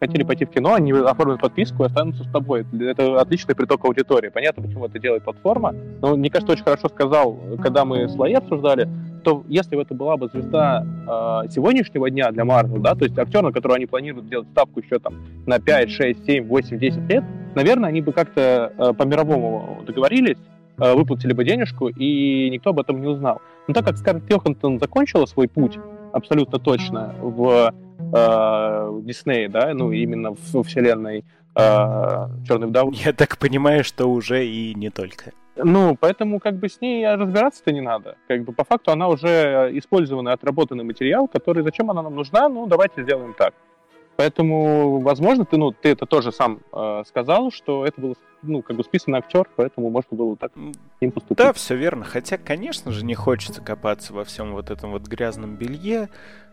[0.00, 2.66] хотели пойти в кино, они оформят подписку и останутся с тобой.
[2.80, 4.28] Это отличный приток аудитории.
[4.28, 8.88] Понятно, почему это делает платформа, но мне кажется, очень хорошо сказал, когда мы слои обсуждали,
[9.22, 13.18] то если бы это была бы звезда э, сегодняшнего дня для Марвел, да, то есть
[13.18, 15.14] актер, на которого они планируют делать ставку еще там
[15.46, 20.38] на 5, 6, 7, 8, 10 лет, наверное, они бы как-то э, по-мировому договорились,
[20.78, 23.40] э, выплатили бы денежку, и никто об этом не узнал.
[23.68, 25.78] Но так как Скарлетт Йоханссон закончила свой путь
[26.12, 27.72] абсолютно точно в
[28.12, 32.92] э, да, ну именно в вселенной э, Черной вдовы.
[32.94, 35.32] Я так понимаю, что уже и не только.
[35.56, 38.16] Ну, поэтому как бы с ней разбираться-то не надо.
[38.28, 42.66] Как бы по факту она уже использованный, отработанный материал, который зачем она нам нужна, ну,
[42.66, 43.54] давайте сделаем так.
[44.16, 48.76] Поэтому, возможно, ты, ну, ты это тоже сам э, сказал, что это был, ну, как
[48.76, 50.52] бы списанный актер, поэтому можно было так
[51.00, 51.38] им поступить.
[51.38, 52.04] Да, все верно.
[52.04, 56.10] Хотя, конечно же, не хочется копаться во всем вот этом вот грязном белье.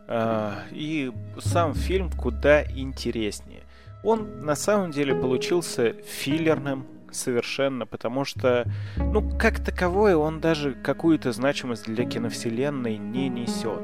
[0.07, 3.61] Э, и сам фильм куда интереснее.
[4.03, 8.65] Он на самом деле получился филлерным, совершенно, потому что,
[8.97, 13.81] ну, как таковое он даже какую-то значимость для киновселенной не несет.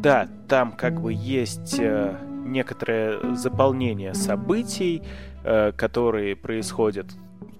[0.00, 5.02] Да, там как бы есть э, некоторое заполнение событий,
[5.44, 7.06] э, которые происходят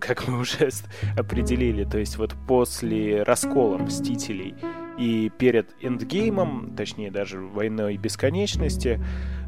[0.01, 0.69] как мы уже
[1.17, 4.55] определили, то есть вот после раскола Мстителей
[4.99, 9.01] и перед Эндгеймом, точнее даже Войной Бесконечности.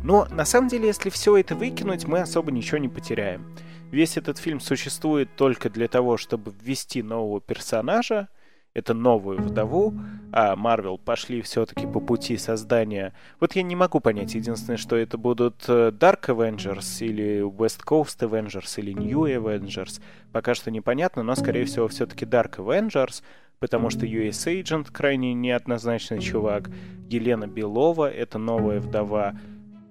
[0.02, 3.56] Но на самом деле, если все это выкинуть, мы особо ничего не потеряем.
[3.90, 8.28] Весь этот фильм существует только для того, чтобы ввести нового персонажа,
[8.76, 9.94] это новую вдову,
[10.32, 13.14] а Марвел пошли все-таки по пути создания...
[13.40, 18.18] Вот я не могу понять, единственное, что это будут э, Dark Avengers или West Coast
[18.18, 20.02] Avengers или New Avengers.
[20.30, 23.22] Пока что непонятно, но, скорее всего, все-таки Dark Avengers,
[23.58, 26.70] потому что US Agent крайне неоднозначный чувак.
[27.08, 29.38] Елена Белова— это новая вдова,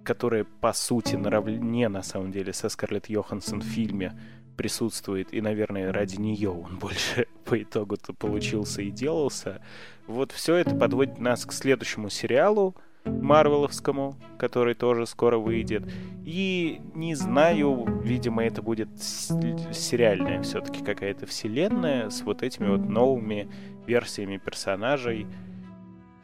[0.04, 4.13] которая, по сути, наравне, на самом деле, со Скарлетт Йоханссон в фильме
[4.56, 9.62] присутствует, и, наверное, ради нее он больше по итогу-то получился и делался.
[10.08, 15.83] Вот все это подводит нас к следующему сериалу, Марвеловскому, который тоже скоро выйдет.
[16.23, 23.49] И не знаю, видимо, это будет сериальная все-таки какая-то вселенная с вот этими вот новыми
[23.85, 25.27] версиями персонажей.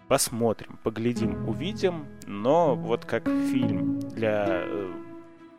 [0.08, 2.06] Посмотрим, поглядим, увидим.
[2.28, 4.92] Но вот как фильм для э,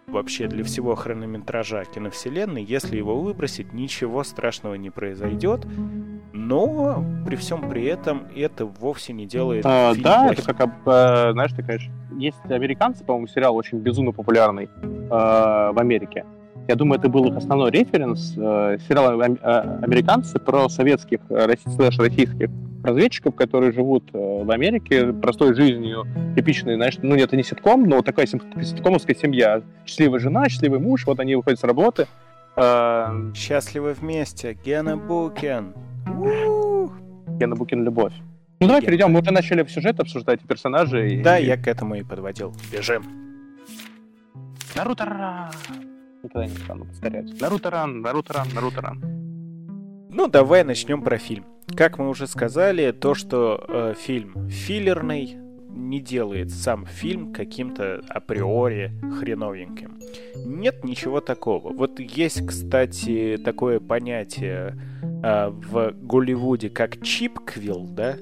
[0.07, 5.67] вообще для всего хронометража киновселенной, если его выбросить, ничего страшного не произойдет.
[6.33, 10.43] Но при всем при этом это вовсе не делает а, фильм Да, плохим.
[10.45, 11.79] это как, э, знаешь, такая
[12.19, 14.69] есть американцы, по-моему, сериал очень безумно популярный э,
[15.09, 16.25] в Америке.
[16.73, 18.33] Я думаю, это был их основной референс.
[18.35, 19.37] Э, сериал э,
[19.83, 22.49] «Американцы» про советских, э, российских
[22.83, 28.01] разведчиков, которые живут э, в Америке простой жизнью, типичной, знаешь, ну, это не ситком, но
[28.01, 29.61] такая ситкомовская семья.
[29.85, 32.07] Счастливая жена, счастливый муж, вот они выходят с работы.
[32.57, 34.57] Э, Счастливы вместе.
[34.65, 35.75] Гена Букин.
[37.39, 38.15] Гена Букин «Любовь».
[38.61, 39.13] Ну, давай перейдем.
[39.13, 41.21] Мы уже начали в сюжет обсуждать персонажей.
[41.23, 41.45] Да, и...
[41.45, 42.55] я к этому и подводил.
[42.73, 43.05] Бежим.
[44.75, 45.05] Наруто
[46.23, 47.41] Никогда не стану повторять.
[47.41, 49.01] Наруто-ран, Наруто-ран, Наруто-ран.
[50.11, 51.47] Ну, давай начнем про фильм.
[51.75, 55.39] Как мы уже сказали, то, что э, фильм филлерный,
[55.75, 59.99] не делает сам фильм каким-то априори хреновеньким.
[60.37, 61.73] Нет ничего такого.
[61.73, 64.79] Вот есть, кстати, такое понятие
[65.23, 68.17] э, в Голливуде как чипквилл, да?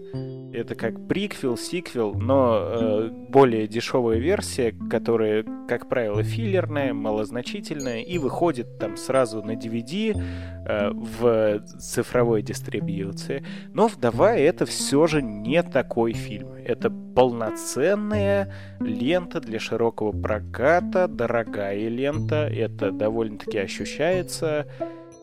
[0.52, 8.18] Это как приквел, сиквел, но э, более дешевая версия, которая, как правило, филлерная, малозначительная и
[8.18, 10.20] выходит там сразу на DVD
[10.66, 13.44] э, в цифровой дистрибьюции.
[13.72, 16.52] Но «Вдова»— это все же не такой фильм.
[16.52, 24.66] Это полноценная лента для широкого проката, дорогая лента, это довольно-таки ощущается.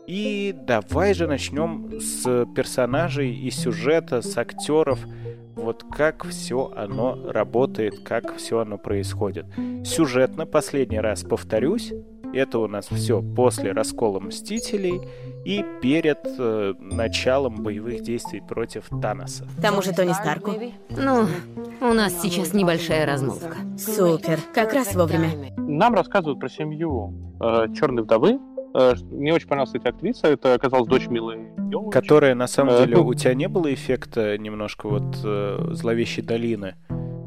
[0.08, 5.00] И давай же начнем с персонажей и сюжета, с актеров.
[5.56, 9.46] Вот как все оно работает, как все оно происходит.
[9.84, 11.92] Сюжетно, последний раз повторюсь,
[12.34, 15.02] это у нас все после раскола Мстителей
[15.46, 19.48] и перед э, началом боевых действий против Таноса.
[19.62, 20.52] Тому же Тони Старку.
[20.90, 21.28] Ну,
[21.82, 23.58] у нас сейчас небольшая размолвка.
[23.78, 25.54] Супер, как раз вовремя.
[25.58, 28.40] Нам рассказывают про семью э, Черной вдовы.
[28.78, 31.92] Э, мне очень понравилась эта актриса, это оказалась дочь Милы Йовович.
[31.94, 36.24] Которая, на самом Э, деле, ну- у тебя не было эффекта немножко вот э, зловещей
[36.24, 36.76] долины?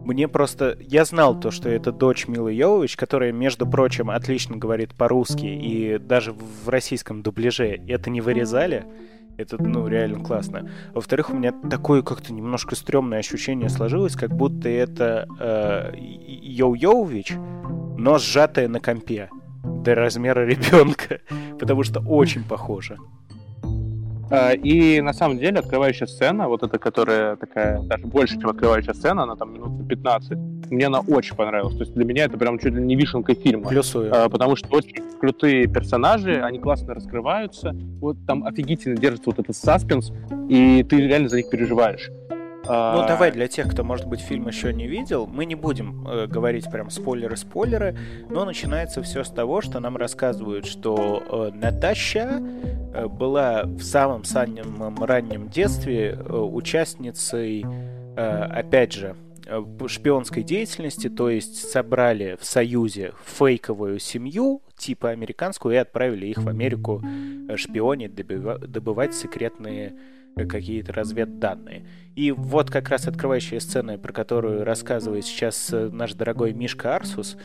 [0.05, 0.77] Мне просто...
[0.81, 5.99] Я знал то, что это дочь Милы Йовович, которая, между прочим, отлично говорит по-русски, и
[5.99, 8.85] даже в российском дубляже это не вырезали.
[9.37, 10.69] Это, ну, реально классно.
[10.95, 17.35] Во-вторых, у меня такое как-то немножко стрёмное ощущение сложилось, как будто это э, Йоу-Йовович,
[17.99, 19.31] но сжатое на компе
[19.65, 21.21] до размера ребенка,
[21.59, 22.97] потому что очень похоже.
[24.31, 28.95] Э, И на самом деле открывающая сцена, вот эта, которая такая, даже больше, чем открывающая
[28.95, 30.39] сцена, она там минут на 15,
[30.71, 31.75] мне она очень понравилась.
[31.75, 33.69] То есть для меня это прям чуть ли не вишенка фильма.
[33.69, 34.13] Плюсую.
[34.13, 39.57] Э, Потому что очень крутые персонажи, они классно раскрываются, вот там офигительно держится вот этот
[39.57, 40.13] саспенс,
[40.49, 42.09] и ты реально за них переживаешь.
[42.71, 46.27] Ну, давай для тех, кто, может быть, фильм еще не видел, мы не будем э,
[46.27, 47.97] говорить прям спойлеры-спойлеры,
[48.29, 52.41] но начинается все с того, что нам рассказывают, что э, Наташа
[52.95, 57.65] э, была в самом самом раннем детстве э, участницей,
[58.17, 65.75] э, опять же, э, шпионской деятельности, то есть собрали в Союзе фейковую семью, типа американскую,
[65.75, 67.03] и отправили их в Америку
[67.49, 69.95] э, шпионить, добывать секретные
[70.37, 71.85] какие-то разведданные.
[72.17, 77.37] И вот как раз открывающая сцена, про которую рассказывает сейчас э, наш дорогой Мишка Арсус,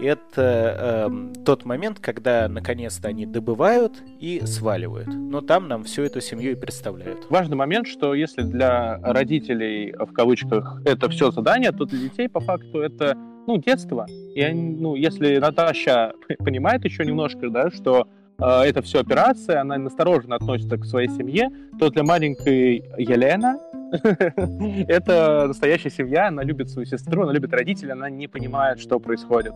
[0.00, 5.08] это эм, тот момент, когда наконец-то они добывают и сваливают.
[5.08, 7.26] Но там нам всю эту семью и представляют.
[7.30, 12.40] Важный момент, что если для родителей, в кавычках, это все задание, то для детей, по
[12.40, 13.16] факту, это,
[13.46, 14.06] ну, детство.
[14.34, 19.76] И, они, ну, если Наташа понимает еще немножко, да, что э, это все операция, она
[19.78, 23.56] настороженно относится к своей семье, то для маленькой Елены
[24.88, 29.54] это настоящая семья, она любит свою сестру, она любит родителей, она не понимает, что происходит.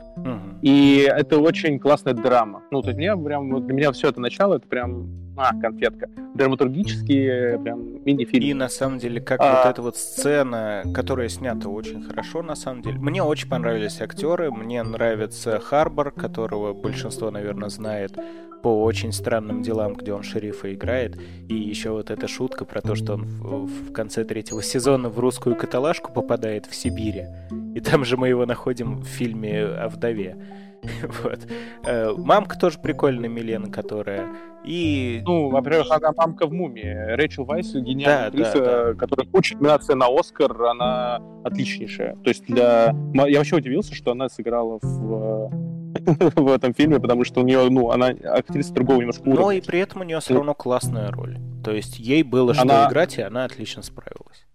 [0.62, 2.62] И это очень классная драма.
[2.70, 6.09] Ну, то есть мне прям, для меня все это начало, это прям, а, конфетка.
[6.35, 8.44] Драматургический прям мини-фильм.
[8.44, 9.62] И на самом деле, как А.
[9.62, 12.98] вот эта вот сцена, которая снята очень хорошо, на самом деле.
[12.98, 18.18] Мне очень понравились актеры, мне нравится Харбор, которого большинство, наверное, знает
[18.62, 21.16] по очень странным делам, где он шерифа играет.
[21.48, 25.19] И еще вот эта шутка про то, что он в, в конце третьего сезона в
[25.19, 27.27] русскую каталажку попадает в Сибири.
[27.75, 30.37] И там же мы его находим в фильме о вдове.
[31.25, 31.41] Вот.
[31.85, 34.29] Э, Мамка тоже прикольная, Милена, которая.
[34.64, 37.14] И Ну, во-первых, она мамка в мумии.
[37.14, 42.14] Рэйчел Вайс, гениальная Да, да, актриса, которая получит номинацию на Оскар, она отличнейшая.
[42.17, 42.95] То есть для...
[43.14, 45.51] Я вообще удивился, что она сыграла в,
[46.37, 49.59] в этом фильме, потому что у нее, ну, она актриса другого немножко Но уровня.
[49.59, 51.38] и при этом у нее все равно классная роль.
[51.64, 54.46] То есть ей было что Она- играть, и она отлично справилась.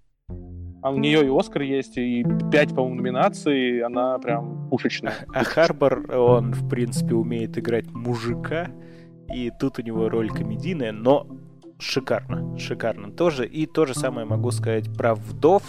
[0.82, 5.14] А у нее и Оскар есть, и пять, по-моему, номинаций, она прям пушечная.
[5.34, 8.68] А Харбор, он, в принципе, умеет играть мужика,
[9.34, 11.26] и тут у него роль комедийная, но
[11.80, 13.48] шикарно, шикарно тоже.
[13.48, 15.64] И то же самое могу сказать про вдов,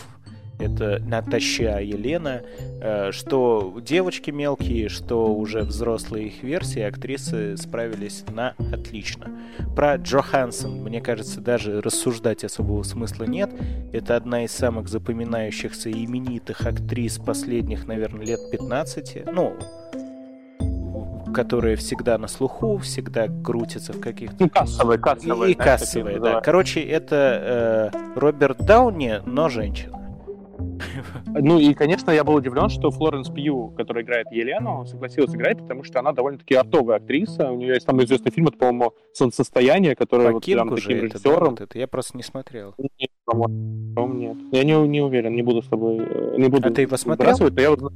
[0.58, 2.42] это Наташа Елена,
[2.80, 9.26] э, что девочки мелкие, что уже взрослые их версии, актрисы справились на отлично.
[9.74, 13.50] Про Джоханссон, мне кажется, даже рассуждать особого смысла нет.
[13.92, 19.24] Это одна из самых запоминающихся и именитых актрис последних, наверное, лет 15.
[19.32, 19.56] Ну,
[21.34, 25.50] которая всегда на слуху, всегда крутится в каких-то Ну, кассовая, кассовая.
[25.50, 26.40] и знаешь, кассовые, да.
[26.40, 30.03] Короче, это э, Роберт Дауни, но женщина.
[31.26, 35.82] Ну и, конечно, я был удивлен, что Флоренс Пью, которая играет Елену, согласилась играть, потому
[35.84, 37.50] что она довольно-таки артовая актриса.
[37.50, 41.02] У нее есть самый известный фильм, это, по-моему, «Солнцестояние», которое По вот прям таким это,
[41.02, 41.50] да, режиссером.
[41.50, 41.78] вот это.
[41.78, 42.74] Я просто не смотрел.
[42.78, 44.36] Нет, по-моему, нет.
[44.52, 45.98] Я не, не уверен, не буду с тобой...
[45.98, 47.36] э, Не буду А ты его смотрел?
[47.38, 47.92] но я вот...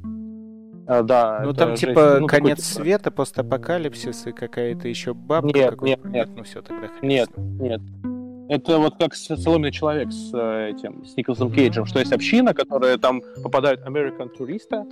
[0.87, 1.81] А, да, Ну там жесть.
[1.81, 5.47] типа Ну, такой, конец типа, света, постапокалипсис и какая-то еще бабка.
[5.55, 6.29] Нет, нет, нет.
[6.35, 6.87] ну все тогда.
[6.87, 7.81] хрен Нет, нет.
[8.49, 12.97] Это вот как соломенный человек с э, этим, с Николасом Кейджем, что есть община, которая
[12.97, 14.87] там попадают American туриста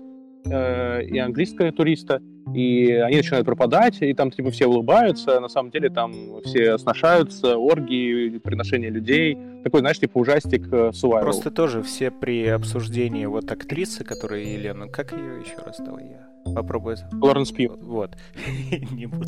[0.45, 2.21] э, и английская туриста,
[2.53, 7.57] и они начинают пропадать, и там типа все улыбаются, на самом деле там все сношаются,
[7.57, 11.21] оргии, приношения людей, такой, знаешь, типа ужастик э, survival.
[11.21, 16.26] Просто тоже все при обсуждении вот актрисы, которая Елена, как ее еще раз давай я
[16.53, 16.97] попробую.
[17.13, 17.77] Лоренс Пью.
[17.81, 18.17] Вот.
[18.91, 19.27] Не буду.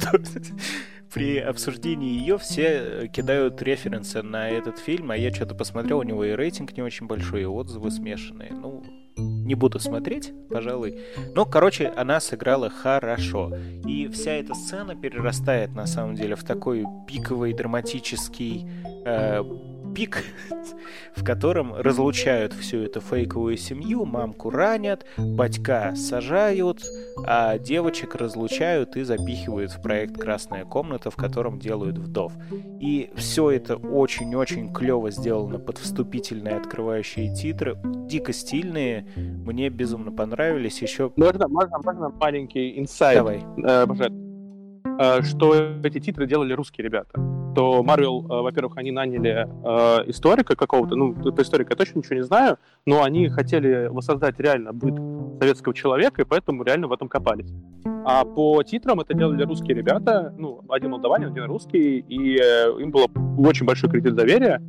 [1.13, 6.03] При обсуждении ее все э, кидают референсы на этот фильм, а я что-то посмотрел, у
[6.03, 8.51] него и рейтинг не очень большой, и отзывы смешанные.
[8.51, 8.83] Ну,
[9.17, 10.99] не буду смотреть, пожалуй.
[11.33, 13.51] Но, короче, она сыграла хорошо.
[13.87, 18.69] И вся эта сцена перерастает, на самом деле, в такой пиковый драматический
[19.05, 19.43] э,
[19.93, 20.23] пик,
[21.15, 26.83] в котором разлучают всю эту фейковую семью, мамку ранят, батька сажают,
[27.25, 32.33] а девочек разлучают и запихивают в проект «Красная комната», в котором делают вдов.
[32.79, 40.81] И все это очень-очень клево сделано под вступительные открывающие титры, дико стильные, мне безумно понравились.
[40.81, 43.17] Еще Можно, можно, можно маленький инсайт?
[43.17, 43.43] давай.
[43.63, 43.85] э,
[44.99, 47.11] э, что эти титры делали русские ребята.
[47.59, 52.15] То Marvel, э, во-первых, они наняли э, историка какого-то, ну, по историка я точно ничего
[52.15, 54.95] не знаю, но они хотели воссоздать реально быт
[55.41, 57.51] советского человека, и поэтому реально в этом копались.
[58.05, 62.91] А по титрам это делали русские ребята, ну, один молдаванин, один русский, и э, им
[62.91, 64.61] было очень большой кредит доверия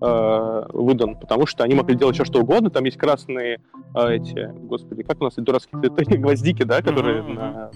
[0.00, 2.70] э, выдан, потому что они могли делать все, что угодно.
[2.70, 3.60] Там есть красные
[3.94, 7.70] э, эти, господи, как у нас эти дурацкие цветы, гвоздики, да, которые Мгм, на-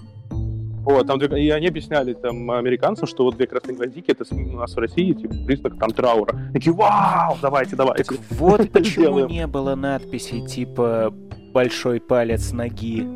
[0.83, 4.75] Вот, там, и они объясняли там американцам, что вот две красные гвоздики, это у нас
[4.75, 6.37] в России, типа, признак там траура.
[6.51, 8.03] Такие, вау, давайте, давайте.
[8.03, 11.13] Так вот почему не было надписей типа
[11.53, 13.07] «большой палец ноги»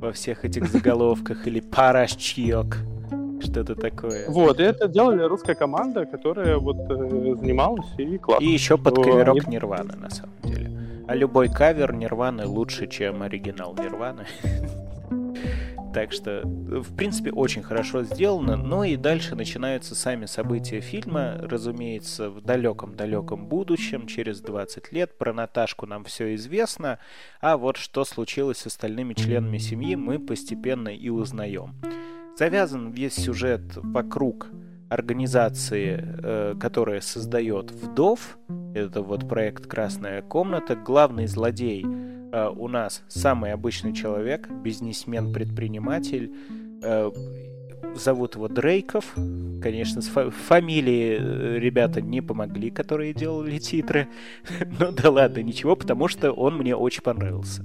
[0.00, 2.78] во всех этих заголовках или «парашчиок».
[3.42, 4.28] Что-то такое.
[4.30, 8.42] Вот, и это делали русская команда, которая вот э, занималась, и классно.
[8.42, 10.70] И еще под каверок они- Нирваны, на самом деле.
[11.06, 14.24] А любой кавер Нирваны лучше, чем оригинал Нирваны.
[15.96, 18.54] Так что, в принципе, очень хорошо сделано.
[18.58, 21.38] Ну и дальше начинаются сами события фильма.
[21.40, 25.16] Разумеется, в далеком-далеком будущем, через 20 лет.
[25.16, 26.98] Про Наташку нам все известно.
[27.40, 31.74] А вот что случилось с остальными членами семьи, мы постепенно и узнаем.
[32.36, 34.48] Завязан весь сюжет вокруг
[34.88, 38.38] организации, э, которая создает вдов.
[38.74, 40.76] Это вот проект «Красная комната».
[40.76, 46.32] Главный злодей э, у нас самый обычный человек, бизнесмен-предприниматель.
[46.82, 47.10] Э,
[47.94, 49.14] зовут его Дрейков.
[49.62, 54.08] Конечно, с фа- фамилии ребята не помогли, которые делали титры.
[54.78, 57.64] Ну да ладно, ничего, потому что он мне очень понравился.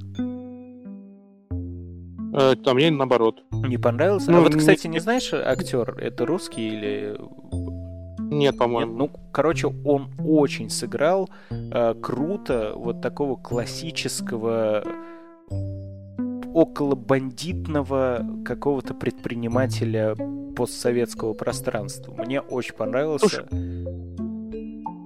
[2.34, 3.44] Э, а мне наоборот.
[3.52, 4.32] Не понравился?
[4.32, 7.18] Ну, а вот, не- кстати, не знаешь, актер, это русский или...
[8.20, 8.96] Нет, Нет, по-моему.
[8.96, 14.84] ну, короче, он очень сыграл э, круто вот такого классического
[16.54, 20.16] около бандитного какого-то предпринимателя
[20.56, 22.14] постсоветского пространства.
[22.18, 23.28] Мне очень понравился.
[23.28, 23.46] Слушай,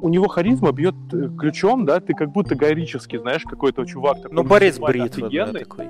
[0.02, 4.36] У него харизма бьет э, ключом, да, ты как будто героически, знаешь, какой-то чувак такой.
[4.36, 5.90] ну, Борис Бритва, да, такой.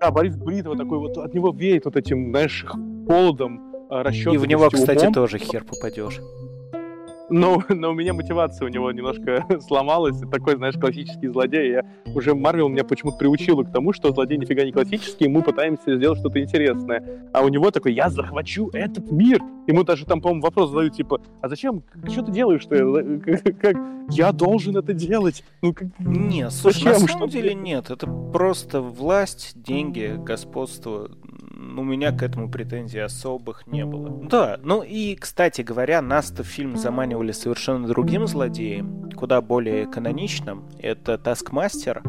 [0.00, 2.64] Да, Борис Бритва такой вот, от него веет вот этим, знаешь,
[3.06, 4.34] холодом, расчетом.
[4.34, 6.20] И в него, кстати, тоже хер попадешь.
[7.28, 10.18] Но, но у меня мотивация у него немножко сломалась.
[10.30, 11.70] Такой, знаешь, классический злодей.
[11.72, 15.96] Я уже Марвел меня почему-то приучила к тому, что злодей нифига не классический, мы пытаемся
[15.96, 17.02] сделать что-то интересное.
[17.32, 19.40] А у него такой, я захвачу этот мир.
[19.66, 22.78] Ему даже там, по-моему, вопрос задают, типа, а зачем, что ты делаешь ты?
[23.60, 23.76] Как,
[24.10, 25.42] я должен это делать.
[25.62, 27.08] Ну, как, Не, слушай, на Зачем?
[27.08, 27.90] самом Что деле нет.
[27.90, 31.10] Это просто власть, деньги, господство.
[31.56, 34.28] У меня к этому претензий особых не было.
[34.28, 40.68] Да, ну и, кстати говоря, нас-то в фильм заманивали совершенно другим злодеем, куда более каноничным.
[40.78, 42.02] Это Таскмастер,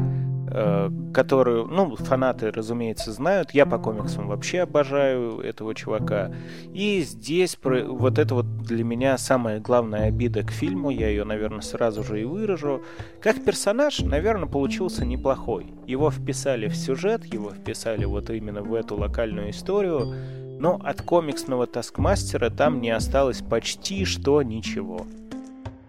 [0.50, 3.52] э, который, ну, фанаты, разумеется, знают.
[3.52, 6.30] Я по комиксам вообще обожаю этого чувака.
[6.72, 11.60] И здесь вот это вот для меня самая главная обида к фильму, я ее, наверное,
[11.60, 12.82] сразу же и выражу.
[13.20, 15.72] Как персонаж, наверное, получился неплохой.
[15.86, 20.14] Его вписали в сюжет, его вписали вот именно в эту локальную историю,
[20.58, 25.06] но от комиксного Таскмастера там не осталось почти что ничего.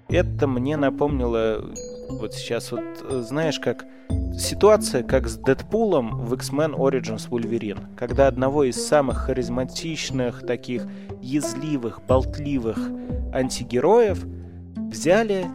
[0.08, 1.64] Это мне напомнило
[2.10, 3.86] вот сейчас вот, э, знаешь, как
[4.38, 10.88] ситуация, как с Дэдпулом в X-Men Origins Wolverine, когда одного из самых харизматичных, таких
[11.22, 12.78] язвливых, болтливых
[13.34, 14.26] антигероев
[14.76, 15.46] взяли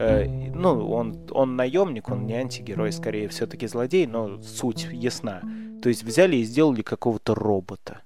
[0.00, 5.42] Э, ну, он, он наемник, он не антигерой, скорее все-таки злодей, но суть ясна.
[5.82, 8.02] То есть взяли и сделали какого-то робота.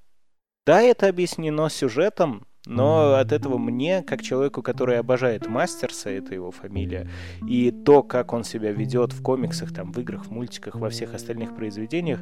[0.65, 6.51] Да, это объяснено сюжетом, но от этого мне, как человеку, который обожает Мастерса, это его
[6.51, 7.09] фамилия,
[7.47, 11.15] и то, как он себя ведет в комиксах, там, в играх, в мультиках, во всех
[11.15, 12.21] остальных произведениях,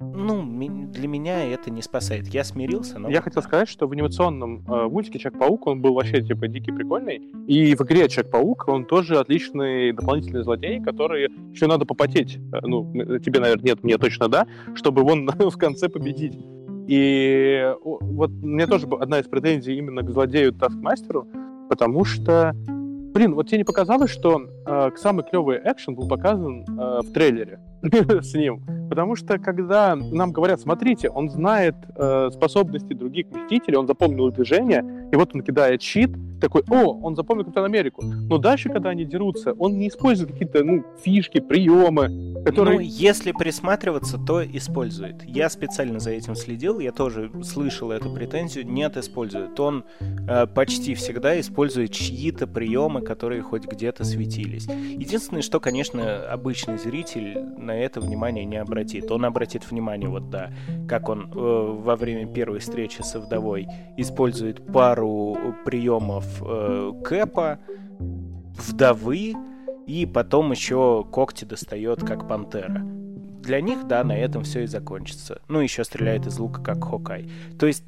[0.00, 0.44] ну,
[0.92, 2.28] для меня это не спасает.
[2.28, 3.10] Я смирился, но...
[3.10, 7.16] Я хотел сказать, что в анимационном э, мультике Человек-паук, он был вообще, типа, дикий, прикольный.
[7.48, 12.36] И в игре Человек-паук, он тоже отличный дополнительный злодей, который еще надо попотеть.
[12.52, 16.38] Э, Ну, тебе, наверное, нет, мне точно да, чтобы его в конце победить.
[16.88, 21.28] И вот мне тоже одна из претензий именно к злодею Таскмастеру,
[21.68, 22.52] потому что,
[23.12, 27.60] блин, вот тебе не показалось, что э, самый клевый экшен был показан э, в трейлере
[28.22, 28.62] с ним?
[28.88, 35.08] Потому что когда нам говорят, смотрите, он знает э, способности других Мстителей, он запомнил движение,
[35.12, 36.10] и вот он кидает щит,
[36.40, 38.02] такой, о, он запомнил Капитан Америку.
[38.04, 42.76] Но дальше, когда они дерутся, он не использует какие-то, ну, фишки, приемы, которые...
[42.76, 45.24] Ну, если присматриваться, то использует.
[45.24, 48.66] Я специально за этим следил, я тоже слышал эту претензию.
[48.66, 49.58] Нет, использует.
[49.60, 54.66] Он э, почти всегда использует чьи-то приемы, которые хоть где-то светились.
[54.66, 57.38] Единственное, что, конечно, обычный зритель
[57.68, 59.10] на это внимание не обратит.
[59.10, 60.50] Он обратит внимание, вот да,
[60.88, 67.58] как он э, во время первой встречи со вдовой использует пару приемов э, Кэпа,
[67.98, 69.34] вдовы,
[69.86, 72.82] и потом еще когти достает, как пантера.
[73.42, 75.40] Для них, да, на этом все и закончится.
[75.48, 77.30] Ну, еще стреляет из лука, как Хокай.
[77.58, 77.84] То есть,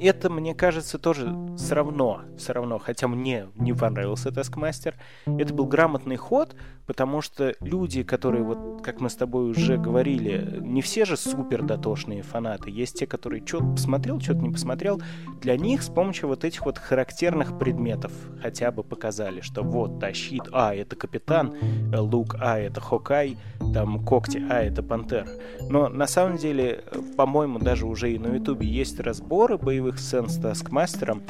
[0.00, 4.94] это, мне кажется, тоже все равно, все равно, хотя мне не понравился Таскмастер,
[5.26, 6.54] это был грамотный ход,
[6.86, 11.62] потому что люди, которые, вот, как мы с тобой уже говорили, не все же супер
[11.62, 15.00] дотошные фанаты, есть те, которые что-то посмотрел, что-то не посмотрел,
[15.40, 20.14] для них с помощью вот этих вот характерных предметов хотя бы показали, что вот, да,
[20.14, 21.54] щит, а, это капитан,
[21.92, 23.36] э, лук, а, это Хокай,
[23.74, 25.26] там, когти, а, это пантера.
[25.68, 30.28] Но на самом деле, э, по-моему, даже уже и на ютубе есть разборы боевых сцен
[30.28, 31.22] с Таскмастером,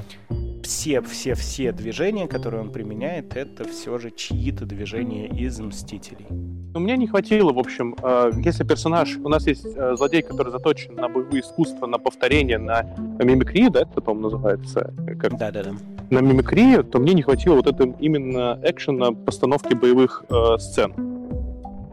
[0.65, 6.27] все-все-все движения, которые он применяет, это все же чьи-то движения из Мстителей.
[6.75, 9.17] Но мне не хватило, в общем, э, если персонаж...
[9.17, 12.83] У нас есть э, злодей, который заточен на боевые искусства, на повторение, на
[13.19, 14.93] мимикрию, да, это, по-моему, называется?
[15.07, 15.39] э, Как?
[15.39, 15.73] Да-да-да.
[16.11, 20.93] На мимикрию, то мне не хватило вот этого именно экшена постановки боевых э, сцен.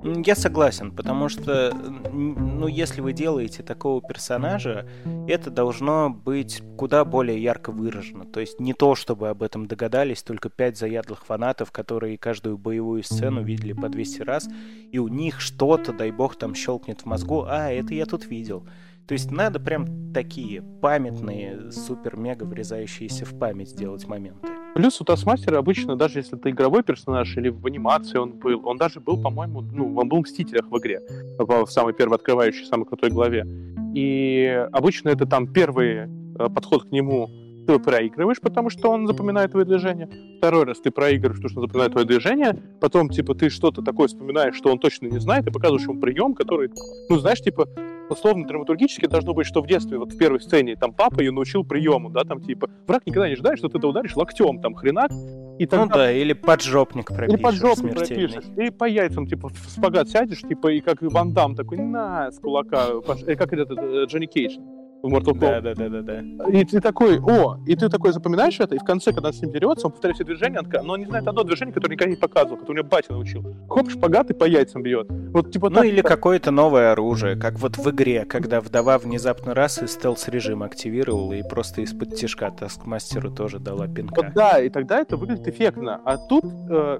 [0.05, 4.87] Я согласен, потому что, ну, если вы делаете такого персонажа,
[5.27, 8.23] это должно быть куда более ярко выражено.
[8.25, 13.03] То есть не то, чтобы об этом догадались только пять заядлых фанатов, которые каждую боевую
[13.03, 14.47] сцену видели по 200 раз,
[14.91, 18.63] и у них что-то, дай бог, там щелкнет в мозгу, а, это я тут видел.
[19.07, 24.47] То есть надо прям такие памятные, супер-мега врезающиеся в память делать моменты.
[24.73, 28.77] Плюс у Тасмастера обычно, даже если это игровой персонаж или в анимации он был, он
[28.77, 31.01] даже был, по-моему, ну, он был в Мстителях в игре,
[31.37, 33.45] в самой первой открывающей, самой крутой главе.
[33.93, 36.07] И обычно это там первый э,
[36.49, 37.29] подход к нему
[37.65, 40.09] ты проигрываешь, потому что он запоминает твои движения.
[40.37, 42.61] Второй раз ты проигрываешь, потому что он запоминает твои движения.
[42.79, 46.35] Потом, типа, ты что-то такое вспоминаешь, что он точно не знает, и показываешь ему прием,
[46.35, 46.69] который,
[47.09, 47.67] ну, знаешь, типа,
[48.09, 51.63] условно драматургически должно быть, что в детстве, вот в первой сцене, там папа ее научил
[51.63, 55.11] приему, да, там типа враг никогда не ожидает, что ты это ударишь локтем, там хренак,
[55.57, 55.85] и тогда...
[55.85, 60.41] Ну да, или поджопник пропишешь Или поджопник пропишешь, и по яйцам, типа, в спагат сядешь,
[60.41, 64.57] типа, и как Ван Дам такой, на, с кулака, э, как этот э, Джонни Кейдж
[65.05, 65.61] в Mortal Kombat.
[65.61, 66.49] Да, да, да, да, да.
[66.49, 69.41] И ты такой, о, и ты такой запоминаешь это, и в конце, когда он с
[69.41, 72.09] ним дерется, он повторяет все движения, он, но он не знает одно движение, которое никогда
[72.09, 73.43] не показывал, которое у меня батя научил.
[73.69, 75.07] Хоп, шпагат и по яйцам бьет.
[75.09, 76.11] Вот, типа, ну так, или так...
[76.11, 81.43] какое-то новое оружие, как вот в игре, когда вдова внезапно раз и стелс-режим активировал и
[81.43, 84.23] просто из-под тяжка таскмастеру тоже дала пинка.
[84.23, 86.01] Вот, да, и тогда это выглядит эффектно.
[86.05, 86.99] А тут э,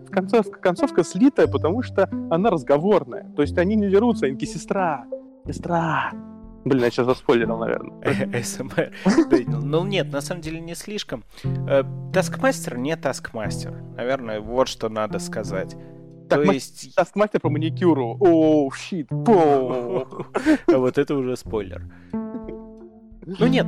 [0.10, 3.30] концовка, концовка слитая, потому что она разговорная.
[3.36, 5.06] То есть они не дерутся, они сестра,
[5.46, 6.12] сестра,
[6.64, 8.42] Блин, я сейчас заспойлерил, наверное.
[8.42, 8.92] СМР.
[9.48, 11.24] Ну нет, на самом деле не слишком.
[12.12, 13.82] Таскмастер не таскмастер.
[13.96, 15.76] Наверное, вот что надо сказать.
[16.28, 16.94] То есть...
[16.94, 18.16] Таскмастер по маникюру.
[18.20, 19.08] О, щит.
[19.10, 20.06] А
[20.68, 21.90] вот это уже спойлер.
[22.12, 23.66] Ну нет,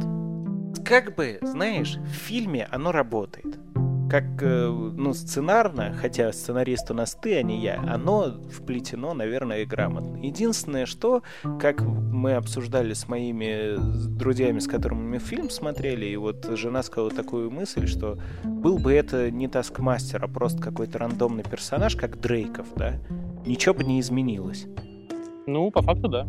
[0.85, 3.59] как бы, знаешь, в фильме оно работает
[4.13, 9.65] как, э, ну, сценарно, хотя сценарист у нас ты, а не я, оно вплетено, наверное,
[9.65, 10.23] грамотно.
[10.23, 11.23] Единственное, что,
[11.59, 13.79] как мы обсуждали с моими
[14.19, 18.93] друзьями, с которыми мы фильм смотрели, и вот жена сказала такую мысль, что был бы
[18.93, 22.97] это не Таскмастер, а просто какой-то рандомный персонаж, как Дрейков, да,
[23.47, 24.67] ничего бы не изменилось.
[25.47, 26.29] Ну, по факту, да.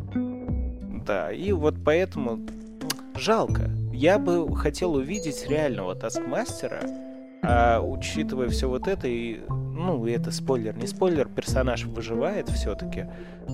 [1.05, 2.39] Да, и вот поэтому
[3.17, 3.69] жалко.
[3.91, 6.79] Я бы хотел увидеть реального Таскмастера,
[7.43, 13.07] а учитывая все вот это, и, ну, это спойлер, не спойлер, персонаж выживает все-таки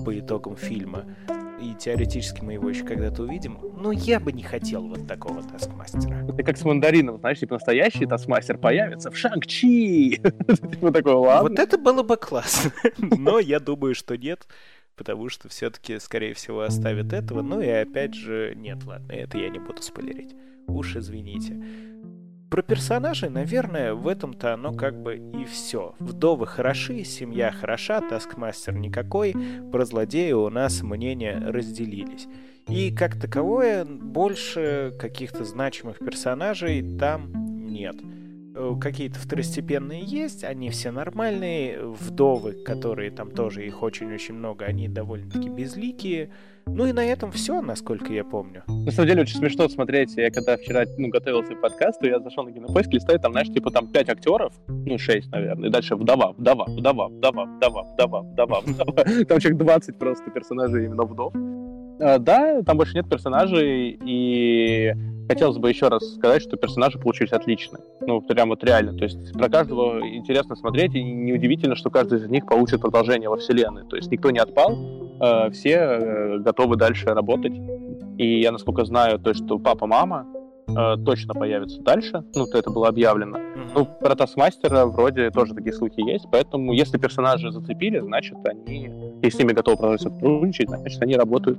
[0.04, 1.04] по итогам фильма,
[1.60, 6.24] и теоретически мы его еще когда-то увидим, но я бы не хотел вот такого таскмастера.
[6.28, 10.20] Это как с мандарином, знаешь, типа настоящий таскмастер появится в Шанг-Чи!
[10.70, 11.50] Типа такой, ладно.
[11.50, 14.46] Вот это было бы классно, но я думаю, что нет,
[14.96, 19.48] потому что все-таки, скорее всего, оставят этого, ну и опять же, нет, ладно, это я
[19.48, 20.34] не буду спойлерить.
[20.66, 21.60] Уж извините.
[22.50, 25.94] Про персонажей, наверное, в этом-то оно как бы и все.
[26.00, 29.36] Вдовы хороши, семья хороша, таскмастер никакой,
[29.70, 32.26] про злодея у нас мнения разделились.
[32.66, 37.32] И как таковое, больше каких-то значимых персонажей там
[37.68, 37.96] нет.
[38.56, 44.88] Э, какие-то второстепенные есть, они все нормальные, вдовы, которые там тоже, их очень-очень много, они
[44.88, 46.30] довольно-таки безликие,
[46.74, 48.62] ну и на этом все, насколько я помню.
[48.66, 50.16] На самом деле очень смешно смотреть.
[50.16, 53.70] Я когда вчера ну, готовился к подкасту, я зашел на кинопоиск, листаю, там, знаешь, типа
[53.70, 58.60] там пять актеров, ну, шесть, наверное, и дальше вдова, вдова, вдова, вдова, вдова, вдова, вдова,
[58.60, 59.04] вдова.
[59.28, 61.32] Там человек 20 просто персонажей именно вдов.
[62.00, 64.94] А, да, там больше нет персонажей, и
[65.28, 67.82] хотелось бы еще раз сказать, что персонажи получились отличные.
[68.00, 68.96] Ну, прям вот реально.
[68.96, 73.36] То есть про каждого интересно смотреть, и неудивительно, что каждый из них получит продолжение во
[73.36, 73.84] вселенной.
[73.88, 74.76] То есть никто не отпал,
[75.20, 77.52] э, все э, готовы дальше работать.
[78.18, 80.26] И я, насколько знаю, то, что папа-мама
[80.76, 82.24] э, точно появится дальше.
[82.34, 83.38] Ну, то это было объявлено.
[83.38, 83.70] Mm-hmm.
[83.74, 86.26] Ну, про Таскмастера вроде тоже такие слухи есть.
[86.30, 88.90] Поэтому, если персонажи зацепили, значит, они,
[89.22, 91.58] если с ними готовы продолжать сотрудничать, значит, они работают.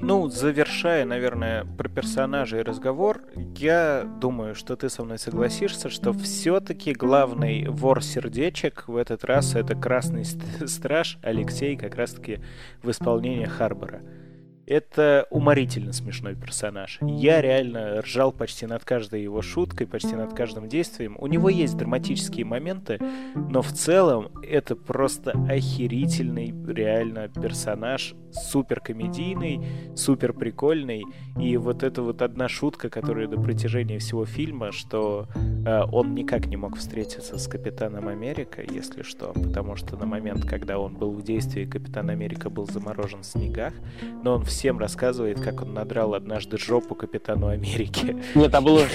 [0.00, 3.20] Ну, завершая, наверное, про персонажей разговор,
[3.56, 9.54] я думаю, что ты со мной согласишься, что все-таки главный вор сердечек в этот раз
[9.54, 12.38] это Красный Страж Алексей, как раз-таки
[12.82, 14.00] в исполнении Харбора.
[14.68, 16.98] Это уморительно смешной персонаж.
[17.00, 21.16] Я реально ржал почти над каждой его шуткой, почти над каждым действием.
[21.18, 22.98] У него есть драматические моменты,
[23.34, 29.64] но в целом это просто охерительный реально персонаж, супер комедийный,
[29.96, 31.02] супер прикольный.
[31.40, 36.46] И вот эта вот одна шутка, которая до протяжения всего фильма, что э, он никак
[36.46, 41.12] не мог встретиться с Капитаном Америка, если что, потому что на момент, когда он был
[41.12, 43.72] в действии, Капитан Америка был заморожен в снегах,
[44.22, 48.16] но он все всем рассказывает, как он надрал однажды жопу Капитану Америки.
[48.34, 48.82] Нет, там было...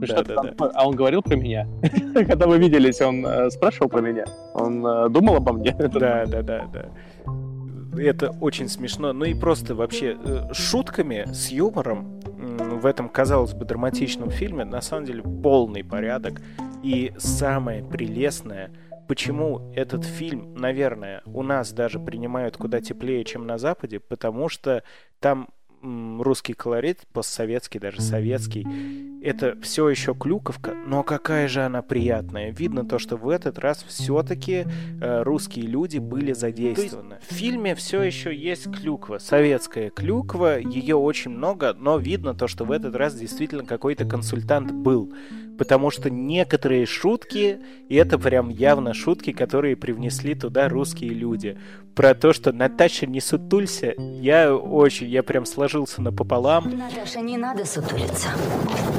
[0.00, 0.70] Ну, да, да, да.
[0.74, 1.66] А он говорил про меня?
[2.14, 4.26] Когда мы виделись, он э, спрашивал про меня?
[4.54, 5.72] Он э, думал обо мне?
[5.72, 8.00] Да, да, да, да.
[8.00, 9.12] Это очень смешно.
[9.12, 14.80] Ну и просто вообще э, шутками, с юмором в этом, казалось бы, драматичном фильме на
[14.82, 16.42] самом деле полный порядок.
[16.84, 18.70] И самое прелестное—
[19.08, 24.84] почему этот фильм, наверное, у нас даже принимают куда теплее, чем на Западе, потому что
[25.18, 25.48] там
[25.82, 28.66] русский колорит, постсоветский, даже советский,
[29.22, 32.50] это все еще клюковка, но какая же она приятная.
[32.50, 34.64] Видно то, что в этот раз все-таки
[35.00, 37.18] э, русские люди были задействованы.
[37.28, 42.64] в фильме все еще есть клюква, советская клюква, ее очень много, но видно то, что
[42.64, 45.12] в этот раз действительно какой-то консультант был
[45.58, 47.58] потому что некоторые шутки,
[47.88, 51.58] и это прям явно шутки, которые привнесли туда русские люди.
[51.94, 56.78] Про то, что Наташа не сутулься, я очень, я прям сложился напополам.
[56.78, 58.28] Наташа, не надо сутулиться.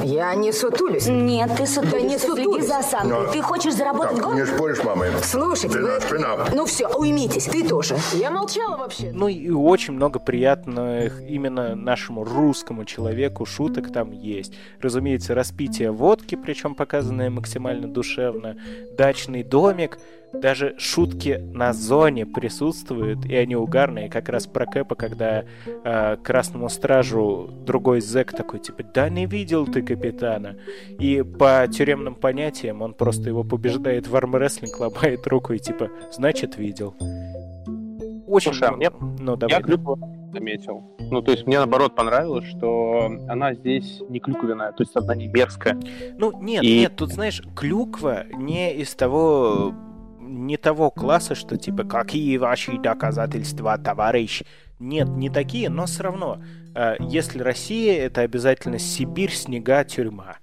[0.04, 1.08] Я не сутулюсь.
[1.08, 1.98] Нет, ты сутулишься.
[1.98, 2.54] Да не сутулюсь.
[2.54, 3.10] Следи за осанкой.
[3.10, 3.32] Но...
[3.32, 4.34] Ты хочешь заработать так, год?
[4.36, 5.06] не споришь, мама.
[5.22, 5.88] Слушайте, вы...
[5.88, 6.50] наш пинап.
[6.54, 7.96] Ну все, уймитесь, ты тоже.
[8.14, 9.10] Я молчала вообще.
[9.12, 14.54] Ну и очень много приятных именно нашему русскому человеку шуток там есть.
[14.80, 18.56] Разумеется, распитие водки, причем показанное максимально душевно,
[18.96, 19.98] дачный домик,
[20.32, 26.68] даже шутки на зоне присутствуют, и они угарные, как раз про Кэпа, когда э, красному
[26.68, 30.56] стражу другой зэк такой, типа, да не видел ты капитана.
[30.98, 36.56] И по тюремным понятиям он просто его побеждает в армрестлинг, ломает руку и типа, значит,
[36.56, 36.94] видел.
[38.26, 38.90] Очень Слушай, а мне...
[39.18, 39.56] Ну, давай.
[39.56, 39.98] Я клюкву
[40.32, 40.96] заметил.
[41.10, 45.26] Ну, то есть мне, наоборот, понравилось, что она здесь не клюквенная, то есть она не
[45.26, 45.76] мерзкая.
[46.16, 46.80] Ну, нет, и...
[46.80, 49.74] нет, тут, знаешь, клюква не из того
[50.30, 54.42] не того класса, что типа какие ваши доказательства, товарищ.
[54.78, 56.38] Нет, не такие, но все равно.
[56.74, 60.36] Э, если Россия, это обязательно Сибирь, снега, тюрьма.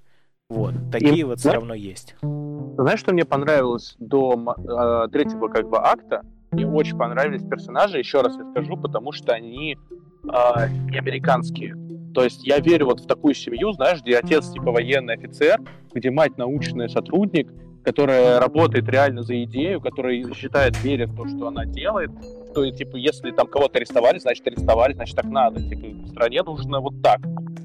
[0.50, 2.16] Вот, такие и, вот все равно есть.
[2.22, 6.22] Знаешь, что мне понравилось до э, третьего как бы акта?
[6.52, 9.78] Мне очень понравились персонажи, еще раз я скажу, потому что они
[10.24, 11.76] э, не американские.
[12.14, 15.60] То есть я верю вот в такую семью, знаешь, где отец типа военный офицер,
[15.94, 17.52] где мать научный сотрудник,
[17.88, 22.12] которая работает реально за идею, которая считает, верит в то, что она делает,
[22.54, 25.62] то, типа, если там кого-то арестовали, значит, арестовали, значит, так надо.
[25.62, 27.22] Типа, стране нужно вот так.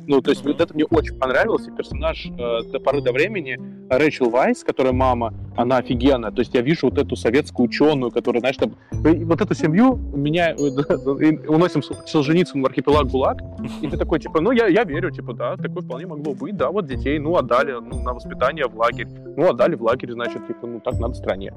[0.07, 3.59] Ну, то есть, вот это мне очень понравилось, и персонаж э, до поры до времени,
[3.88, 6.30] Рэйчел Вайс, которая мама, она офигенная.
[6.30, 10.50] То есть, я вижу вот эту советскую ученую, которая, знаешь, там, вот эту семью меня
[10.50, 10.57] э,
[11.48, 13.42] уносим Солженицын в архипелаг ГУЛАГ,
[13.80, 16.70] и ты такой, типа, ну, я, я верю, типа, да, такое вполне могло быть, да,
[16.70, 20.66] вот детей, ну, отдали ну, на воспитание в лагерь, ну, отдали в лагерь, значит, типа,
[20.66, 21.53] ну, так надо стране.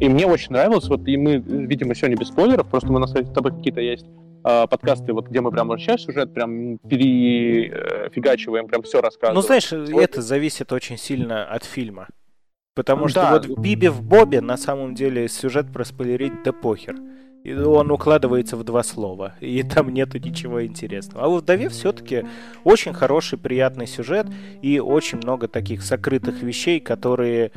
[0.00, 3.32] И мне очень нравилось, вот, и мы, видимо, сегодня без спойлеров, просто мы на сайте
[3.32, 4.06] тобой какие-то есть
[4.44, 9.34] э, подкасты, вот где мы прям вообще сюжет прям перефигачиваем, прям все рассказываем.
[9.34, 10.02] Ну, знаешь, вот.
[10.02, 12.08] это зависит очень сильно от фильма.
[12.74, 13.32] Потому что да.
[13.32, 16.96] вот в Биби в Бобе на самом деле сюжет проспойлерить да похер.
[17.44, 21.26] И он укладывается в два слова, и там нету ничего интересного.
[21.26, 22.24] А в «Вдове» все-таки
[22.64, 24.26] очень хороший, приятный сюжет
[24.62, 27.52] и очень много таких сокрытых вещей, которые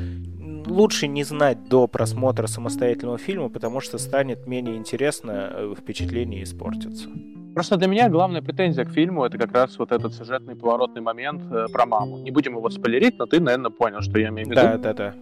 [0.65, 7.07] лучше не знать до просмотра самостоятельного фильма, потому что станет менее интересно, э, впечатление испортится.
[7.53, 11.41] Просто для меня главная претензия к фильму это как раз вот этот сюжетный поворотный момент
[11.49, 12.17] э, про маму.
[12.17, 14.61] Не будем его спойлерить, но ты, наверное, понял, что я имею в виду.
[14.61, 15.13] Да, да, да.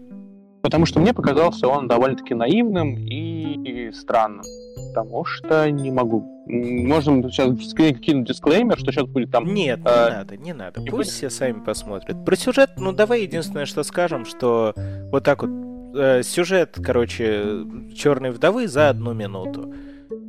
[0.65, 4.43] Потому что мне показался он довольно-таки наивным и, странным.
[4.87, 6.21] Потому что не могу.
[6.47, 9.45] Можем сейчас кинуть дисклеймер, что сейчас будет там...
[9.53, 10.81] Нет, не э, надо, не надо.
[10.81, 11.17] Не Пусть будет?
[11.17, 12.25] все сами посмотрят.
[12.25, 14.73] Про сюжет, ну давай единственное, что скажем, что
[15.11, 15.51] вот так вот
[15.95, 17.63] э, сюжет, короче,
[17.95, 19.71] Черной вдовы за одну минуту.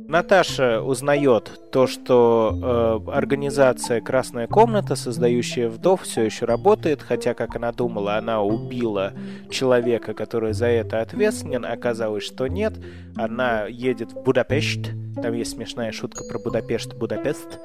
[0.07, 7.57] Наташа узнает то, что э, организация Красная комната, создающая вдов, все еще работает, хотя, как
[7.57, 9.13] она думала, она убила
[9.49, 11.65] человека, который за это ответственен.
[11.65, 12.73] Оказалось, что нет.
[13.17, 14.91] Она едет в Будапешт.
[15.21, 17.59] Там есть смешная шутка про Будапешт, Будапест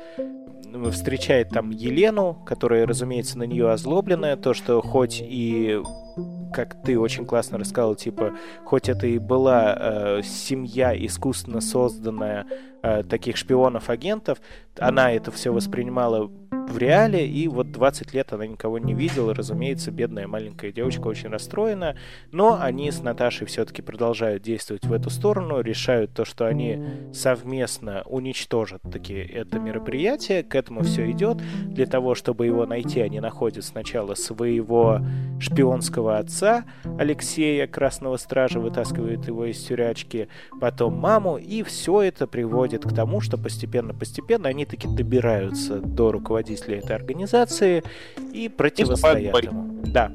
[0.91, 5.81] встречает там Елену, которая, разумеется, на нее озлобленная, то, что хоть и
[6.53, 8.33] как ты очень классно рассказал, типа,
[8.65, 12.47] хоть это и была э, семья искусственно созданная
[12.83, 14.39] э, таких шпионов-агентов,
[14.79, 19.91] она это все воспринимала в реале, и вот 20 лет она никого не видела, разумеется,
[19.91, 21.97] бедная маленькая девочка очень расстроена,
[22.31, 28.03] но они с Наташей все-таки продолжают действовать в эту сторону, решают то, что они совместно
[28.07, 33.65] уничтожат таки это мероприятие, к этому все идет, для того, чтобы его найти, они находят
[33.65, 35.01] сначала своего
[35.41, 36.65] шпионского отца,
[36.99, 40.29] Алексея Красного Стража, вытаскивают его из тюрячки,
[40.61, 46.33] потом маму, и все это приводит к тому, что постепенно-постепенно они таки добираются до руководителя
[46.43, 47.83] руководителя этой организации
[48.33, 49.81] и противостоят ему.
[49.85, 50.13] Да.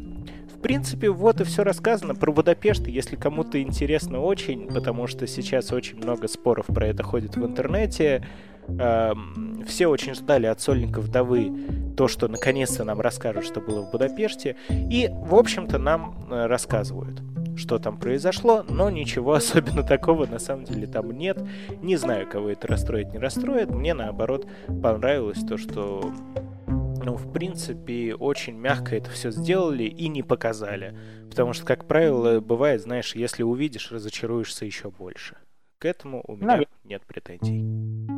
[0.54, 5.72] В принципе, вот и все рассказано про Будапешт, если кому-то интересно очень, потому что сейчас
[5.72, 8.26] очень много споров про это ходит в интернете.
[8.68, 11.52] Эм, все очень ждали от сольников вдовы
[11.96, 14.56] то, что наконец-то нам расскажут, что было в Будапеште.
[14.70, 17.22] И, в общем-то, нам э, рассказывают.
[17.56, 21.40] что там произошло, но ничего особенно такого на самом деле там нет.
[21.82, 23.70] Не знаю, кого это расстроит, не расстроит.
[23.70, 26.12] Мне наоборот понравилось то, что
[26.68, 30.94] ну, в принципе, очень мягко это все сделали и не показали.
[31.30, 35.38] Потому что, как правило, бывает, знаешь, если увидишь, разочаруешься еще больше.
[35.80, 36.68] К этому у меня Наверное.
[36.84, 38.17] нет претензий.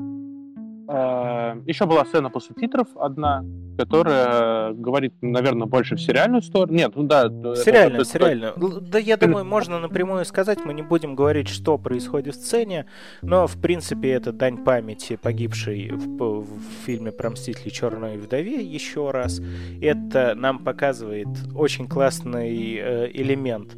[0.92, 3.46] Э, Еще была сцена после титров одна,
[3.78, 6.74] которая говорит, наверное, больше в сериальную сторону.
[6.74, 7.30] Нет, ну да.
[7.56, 8.54] Сериально, это, сериально.
[8.82, 12.88] Да, я думаю, можно напрямую сказать, мы не будем говорить, что происходит в сцене,
[13.22, 19.12] но, в принципе, это дань памяти погибшей в, в фильме про Мстители Черной вдове еще
[19.12, 19.42] раз.
[19.82, 23.78] Это нам показывает очень классный э, элемент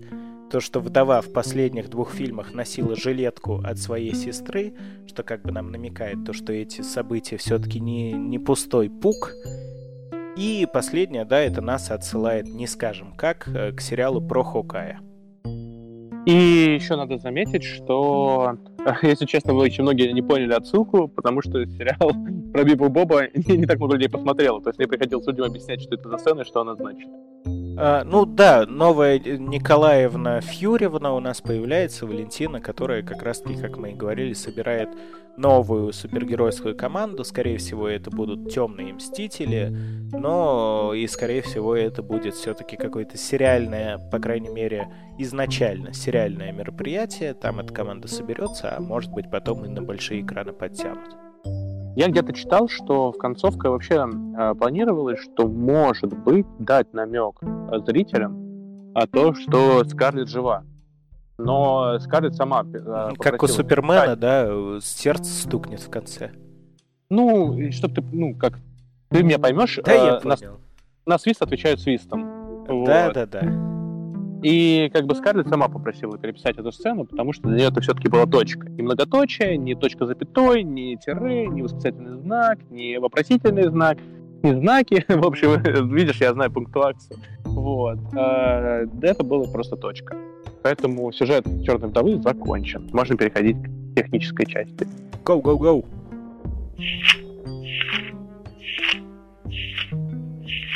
[0.51, 4.73] то, что вдова в последних двух фильмах носила жилетку от своей сестры,
[5.07, 9.31] что как бы нам намекает то, что эти события все-таки не, не пустой пук.
[10.35, 14.99] И последнее, да, это нас отсылает, не скажем как, э, к сериалу про Хокая.
[16.25, 18.57] И еще надо заметить, что,
[19.03, 22.11] если честно, очень многие не поняли отсылку, потому что сериал
[22.51, 24.61] про Бибу Боба не, не так много людей посмотрело.
[24.61, 27.09] То есть мне приходилось людям объяснять, что это за сцена и что она значит.
[27.83, 33.93] А, ну да, новая Николаевна Фьюревна у нас появляется, Валентина, которая как раз-таки, как мы
[33.93, 34.89] и говорили, собирает
[35.35, 37.23] новую супергеройскую команду.
[37.23, 39.75] Скорее всего, это будут темные мстители,
[40.11, 47.33] но и скорее всего это будет все-таки какое-то сериальное, по крайней мере, изначально сериальное мероприятие.
[47.33, 51.30] Там эта команда соберется, а может быть потом и на большие экраны подтянут.
[51.95, 57.39] Я где-то читал, что в концовке вообще э, планировалось, что может быть дать намек
[57.85, 60.63] зрителям о том, что Скарлетт жива.
[61.37, 66.31] Но Скарлетт сама э, Как у Супермена, да, сердце стукнет в конце.
[67.09, 68.53] Ну, чтобы ты, ну, как
[69.09, 70.37] ты меня поймешь, да, э, я на,
[71.05, 72.65] на свист отвечают свистом.
[72.67, 73.13] Да, вот.
[73.13, 73.80] да, да.
[74.41, 78.09] И как бы Скарлетт сама попросила переписать эту сцену, потому что для нее это все-таки
[78.09, 78.67] была точка.
[78.69, 83.99] Не многоточие, не точка запятой, не тире, не восклицательный знак, не вопросительный знак,
[84.41, 85.05] не знаки.
[85.11, 85.61] В общем,
[85.93, 87.19] видишь, я знаю пунктуацию.
[87.43, 87.99] Вот.
[88.15, 90.17] А, это было просто точка.
[90.63, 92.89] Поэтому сюжет Черной вдовы закончен.
[92.91, 94.87] Можно переходить к технической части.
[95.23, 95.85] Go, go, go!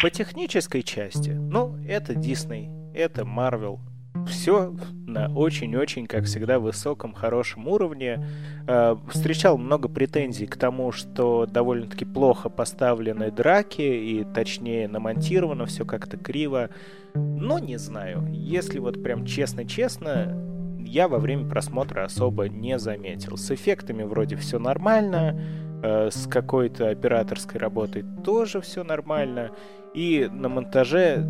[0.03, 3.79] По технической части, ну, это Дисней это Marvel.
[4.27, 4.73] Все
[5.05, 8.25] на очень-очень, как всегда, высоком, хорошем уровне.
[8.65, 15.85] Э, встречал много претензий к тому, что довольно-таки плохо поставлены драки и, точнее, намонтировано все
[15.85, 16.69] как-то криво.
[17.13, 18.27] Но не знаю.
[18.31, 20.41] Если вот прям честно-честно,
[20.79, 23.37] я во время просмотра особо не заметил.
[23.37, 25.39] С эффектами вроде все нормально,
[25.83, 29.51] э, с какой-то операторской работой тоже все нормально.
[29.93, 31.25] И на монтаже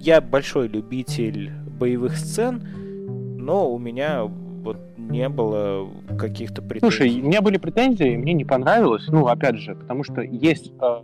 [0.00, 2.62] я большой любитель боевых сцен,
[3.38, 5.88] но у меня вот не было
[6.18, 6.80] каких-то претензий.
[6.80, 11.00] Слушай, у меня были претензии, мне не понравилось, ну, опять же, потому что есть э,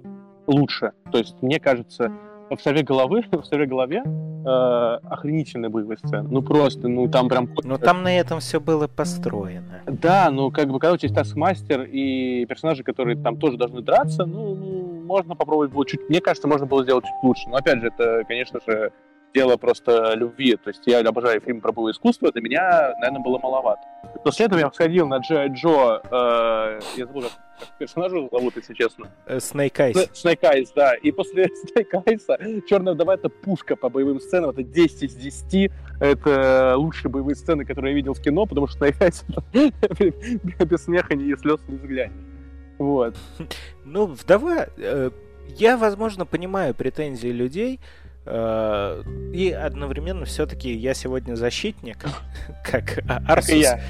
[0.47, 0.93] лучше.
[1.11, 2.13] То есть, мне кажется,
[2.51, 6.29] в «Сове головы», в «Сове голове» э, охренительные боевые сцены.
[6.31, 7.49] Ну, просто, ну, там прям...
[7.63, 9.83] Ну, там на этом все было построено.
[9.87, 13.81] Да, ну, как бы, когда у тебя есть таскмастер и персонажи, которые там тоже должны
[13.81, 16.01] драться, ну, ну можно попробовать было чуть...
[16.09, 17.49] Мне кажется, можно было сделать чуть лучше.
[17.49, 18.93] Но, опять же, это, конечно же,
[19.35, 20.57] дело просто любви.
[20.57, 23.83] То есть я обожаю фильм про боевое искусство, для меня, наверное, было маловато.
[24.23, 29.09] После этого я сходил на Джо Джо, э, я забыл, как персонажа зовут, если честно.
[29.39, 30.09] Снейк Айс.
[30.13, 30.95] Снейк Айс, да.
[30.95, 35.73] И после Снейк Айса Черная вдова это пушка по боевым сценам, это 10 из 10.
[36.01, 41.15] Это лучшие боевые сцены, которые я видел в кино, потому что Снейк Айс без смеха
[41.17, 42.34] ни слез не взглянешь.
[42.79, 43.17] Вот.
[43.87, 45.11] Ну, вдова, э,
[45.59, 47.79] я, возможно, понимаю претензии людей,
[48.25, 49.03] э,
[49.35, 51.99] и одновременно все-таки я сегодня защитник,
[52.65, 53.51] как Арсус.
[53.55, 53.83] я.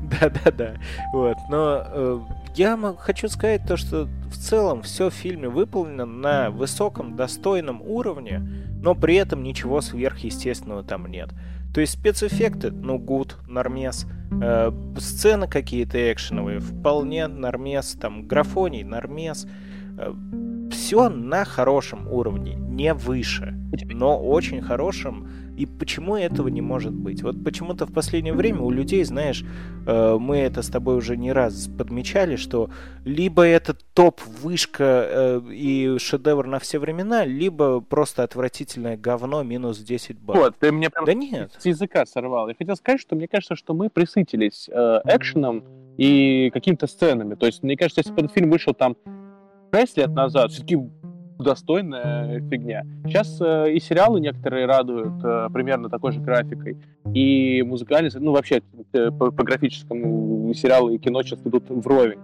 [0.00, 0.76] Да-да-да.
[1.12, 1.36] Вот.
[1.50, 2.20] Но э,
[2.54, 8.40] я хочу сказать то, что в целом все в фильме выполнено на высоком, достойном уровне,
[8.80, 11.30] но при этом ничего сверхъестественного там нет.
[11.74, 14.06] То есть спецэффекты, ну, гуд, нормес.
[14.42, 17.96] Э, сцены какие-то экшеновые, вполне нормес.
[18.00, 19.46] Там графоний, нормес.
[19.98, 20.12] Э,
[20.70, 23.54] все на хорошем уровне, не выше,
[23.86, 25.28] но очень хорошем.
[25.60, 27.22] И почему этого не может быть?
[27.22, 29.44] Вот почему-то в последнее время у людей, знаешь,
[29.86, 32.70] э, мы это с тобой уже не раз подмечали, что
[33.04, 40.18] либо это топ-вышка э, и шедевр на все времена, либо просто отвратительное говно минус 10
[40.18, 40.44] баллов.
[40.44, 41.52] Вот, ты мне прям да нет.
[41.58, 42.48] с языка сорвал.
[42.48, 45.62] Я хотел сказать, что мне кажется, что мы присытились э, экшеном
[45.98, 47.34] и какими-то сценами.
[47.34, 48.96] То есть, мне кажется, если бы этот фильм вышел там
[49.74, 50.78] 6 лет назад, все-таки
[51.40, 52.84] достойная фигня.
[53.04, 56.76] Сейчас э, и сериалы некоторые радуют э, примерно такой же графикой,
[57.12, 58.62] и музыкальные, ну вообще
[58.92, 62.18] э, по, по графическому сериалы и кино сейчас идут вровень.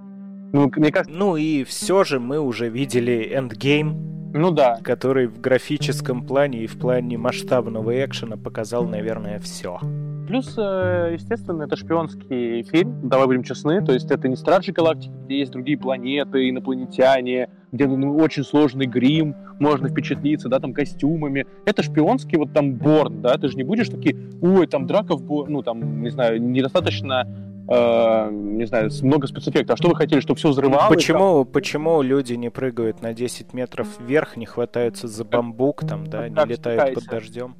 [0.52, 1.16] Ну, мне кажется...
[1.16, 4.78] ну и все же мы уже видели Endgame, ну да.
[4.82, 9.80] Который в графическом плане и в плане масштабного экшена показал, наверное, все.
[10.26, 15.12] Плюс, э, естественно, это шпионский фильм, давай будем честны, то есть это не Стражи Галактики,
[15.24, 21.46] где есть другие планеты, инопланетяне, где ну, очень сложный грим, можно впечатлиться, да, там, костюмами.
[21.64, 25.22] Это шпионский, вот там, Борн, да, ты же не будешь такие, ой, там драка в
[25.22, 27.26] Борн, ну, там, не знаю, недостаточно
[27.68, 29.74] э, не знаю, много спецэффектов.
[29.74, 30.88] А что вы хотели, чтобы все взрывалось?
[30.88, 31.52] Почему, там?
[31.52, 36.44] почему люди не прыгают на 10 метров вверх, не хватаются за бамбук, там, да, не
[36.46, 37.56] летают под дождем?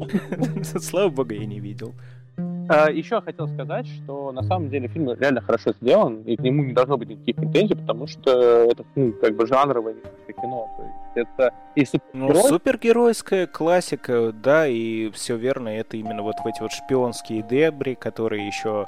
[0.64, 1.94] Слава богу, я не видел.
[2.68, 6.64] А, еще хотел сказать, что на самом деле фильм реально хорошо сделан, и к нему
[6.64, 8.30] не должно быть никаких претензий, потому что
[8.70, 9.96] это ну, как бы жанровое
[10.40, 10.68] кино.
[10.76, 12.34] То есть это и супергерой...
[12.34, 17.94] Ну, супергеройская классика, да, и все верно, это именно вот в эти вот шпионские дебри,
[17.94, 18.86] которые еще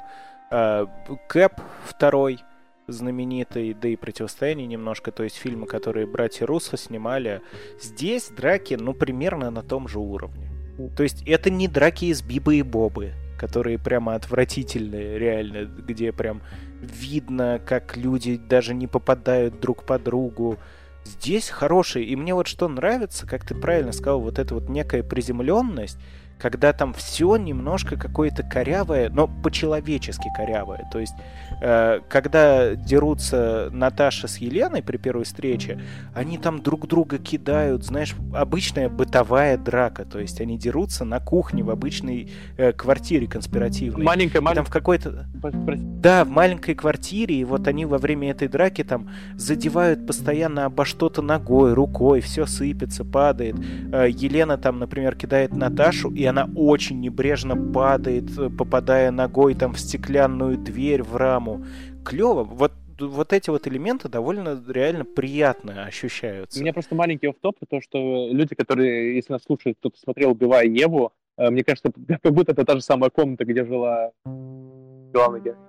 [0.49, 0.85] э,
[1.27, 1.53] Кэп
[1.85, 2.39] второй
[2.87, 7.41] знаменитый, да и противостояние немножко, то есть фильмы, которые братья Руссо снимали.
[7.79, 10.56] Здесь драки, ну, примерно на том же уровне.
[10.95, 16.41] То есть это не драки из Бибы и Бобы, которые прямо отвратительные, реально, где прям
[16.81, 20.57] видно, как люди даже не попадают друг по другу.
[21.03, 22.05] Здесь хорошие.
[22.05, 25.97] И мне вот что нравится, как ты правильно сказал, вот эта вот некая приземленность,
[26.39, 30.87] когда там все немножко какое-то корявое, но по-человечески корявое.
[30.91, 31.15] То есть,
[31.61, 35.81] э, когда дерутся Наташа с Еленой при первой встрече,
[36.13, 40.05] они там друг друга кидают, знаешь, обычная бытовая драка.
[40.05, 44.05] То есть, они дерутся на кухне в обычной э, квартире конспиративной.
[44.05, 44.55] Маленькая, маленькая.
[44.55, 45.25] Там в какой-то...
[45.33, 50.85] Да, в маленькой квартире, и вот они во время этой драки там задевают постоянно обо
[50.85, 53.55] что-то ногой, рукой, все сыпется, падает.
[53.91, 59.73] Э, Елена там, например, кидает Наташу, и она очень небрежно падает, э, попадая ногой там
[59.73, 61.65] в стеклянную дверь, в раму.
[62.05, 62.43] Клево.
[62.43, 66.59] Вот вот эти вот элементы довольно реально приятно ощущаются.
[66.59, 70.65] У меня просто маленький офф-топ, то, что люди, которые, если нас слушают, кто-то смотрел «Убивая
[70.65, 75.61] Еву», э, мне кажется, как будто это та же самая комната, где жила главная героиня.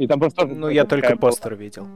[0.00, 0.46] И там просто...
[0.46, 1.86] Ну, я только постер видел.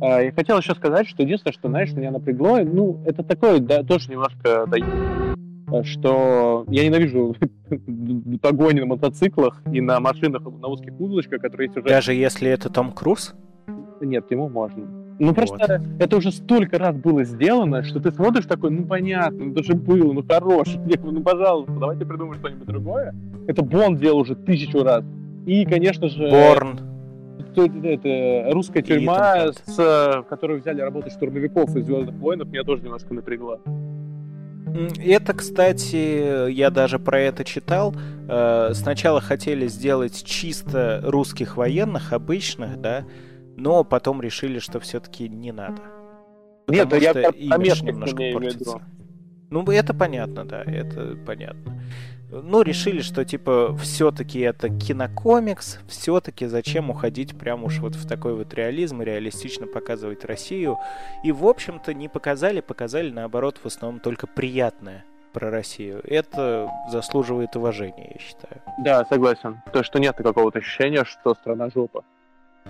[0.00, 3.82] А, я хотел еще сказать, что единственное, что, знаешь, меня напрягло, ну, это такое, да,
[3.82, 4.76] тоже немножко да,
[5.84, 7.34] что я ненавижу
[8.42, 11.88] погони на мотоциклах и на машинах на узких улочках, которые есть уже...
[11.88, 13.34] Даже если это Том Круз?
[14.00, 14.86] Нет, ему можно.
[15.18, 16.02] Ну просто вот.
[16.02, 19.74] это уже столько раз было сделано, что ты смотришь такой, ну понятно, ну это же
[19.74, 20.68] было, ну хорош,
[21.02, 23.14] ну пожалуйста, давайте придумаем что-нибудь другое.
[23.48, 25.04] Это Бонд делал уже тысячу раз.
[25.46, 26.28] И, конечно же...
[26.30, 26.80] Борн.
[27.56, 32.82] Это, это русская тюрьма, с, в которой взяли работать штурмовиков из Звездных войнов, меня тоже
[32.84, 33.58] немножко напрягла.
[34.98, 37.94] Это, кстати, я даже про это читал.
[38.28, 43.04] Э, сначала хотели сделать чисто русских военных, обычных, да,
[43.56, 45.82] но потом решили, что все-таки не надо.
[46.68, 48.82] Нет, я что имидж немножко портится.
[49.50, 51.77] Ну, это понятно, да, это понятно
[52.30, 58.34] ну, решили, что, типа, все-таки это кинокомикс, все-таки зачем уходить прям уж вот в такой
[58.34, 60.78] вот реализм и реалистично показывать Россию.
[61.24, 66.00] И, в общем-то, не показали, показали, наоборот, в основном только приятное про Россию.
[66.04, 68.62] Это заслуживает уважения, я считаю.
[68.78, 69.62] Да, согласен.
[69.72, 72.04] То, что нет какого-то ощущения, что страна жопа.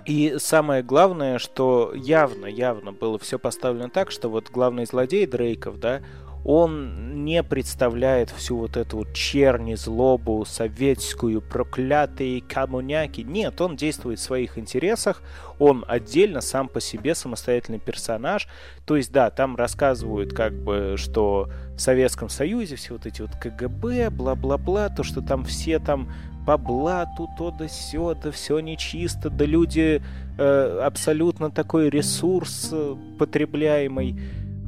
[0.05, 5.79] И самое главное, что явно, явно было все поставлено так, что вот главный злодей Дрейков,
[5.79, 6.01] да,
[6.45, 13.23] он не представляет всю вот эту вот черни, злобу, советскую, проклятые коммуняки.
[13.23, 15.21] Нет, он действует в своих интересах,
[15.59, 18.47] он отдельно сам по себе самостоятельный персонаж.
[18.85, 23.31] То есть, да, там рассказывают как бы, что в Советском Союзе все вот эти вот
[23.31, 26.09] КГБ, бла-бла-бла, то, что там все там
[26.47, 30.01] по блату, то да сё, да все нечисто, да люди
[30.37, 34.19] э, абсолютно такой ресурс э, потребляемый.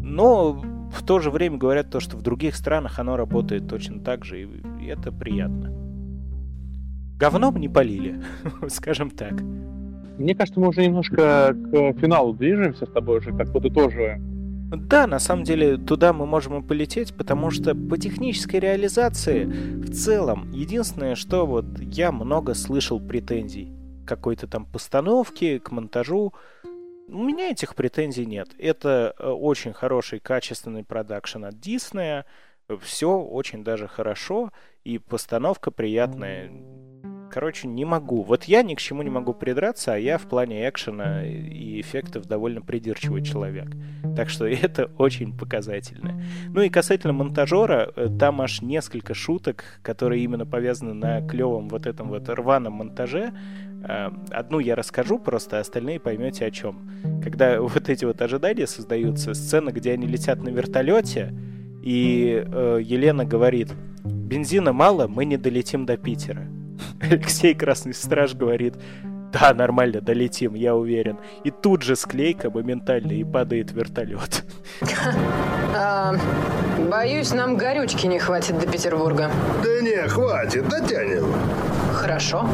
[0.04, 0.62] Но
[0.92, 4.44] в то же время говорят то, что в других странах оно работает точно так же,
[4.44, 5.72] и это приятно.
[7.18, 8.22] Говном не полили,
[8.68, 9.34] скажем так.
[10.18, 14.32] Мне кажется, мы уже немножко к финалу движемся с тобой уже, как подытоживаем.
[14.72, 19.92] Да, на самом деле туда мы можем и полететь, потому что по технической реализации в
[19.92, 23.74] целом единственное, что вот я много слышал претензий
[24.06, 26.34] какой-то там постановки, к монтажу,
[27.12, 28.50] у меня этих претензий нет.
[28.58, 32.26] Это э, очень хороший, качественный продакшн от Диснея.
[32.82, 34.52] Все очень даже хорошо.
[34.84, 36.52] И постановка приятная.
[37.30, 38.24] Короче, не могу.
[38.24, 42.26] Вот я ни к чему не могу придраться, а я в плане экшена и эффектов
[42.26, 43.68] довольно придирчивый человек.
[44.16, 46.22] Так что это очень показательно.
[46.50, 51.86] Ну и касательно монтажера, э, там аж несколько шуток, которые именно повязаны на клевом вот
[51.86, 53.34] этом вот рваном монтаже.
[53.84, 56.90] Э, одну я расскажу просто, а остальные поймете о чем.
[57.24, 61.34] Когда вот эти вот ожидания создаются, сцена, где они летят на вертолете,
[61.84, 63.74] и э, Елена говорит,
[64.04, 66.48] бензина мало, мы не долетим до Питера.
[67.02, 68.76] Алексей Красный Страж говорит,
[69.32, 71.18] да, нормально, долетим, я уверен.
[71.44, 74.44] И тут же склейка моментально и падает вертолет.
[75.74, 76.16] А,
[76.90, 79.32] боюсь, нам горючки не хватит до Петербурга.
[79.64, 81.26] Да не, хватит, дотянем.
[81.94, 82.46] Хорошо.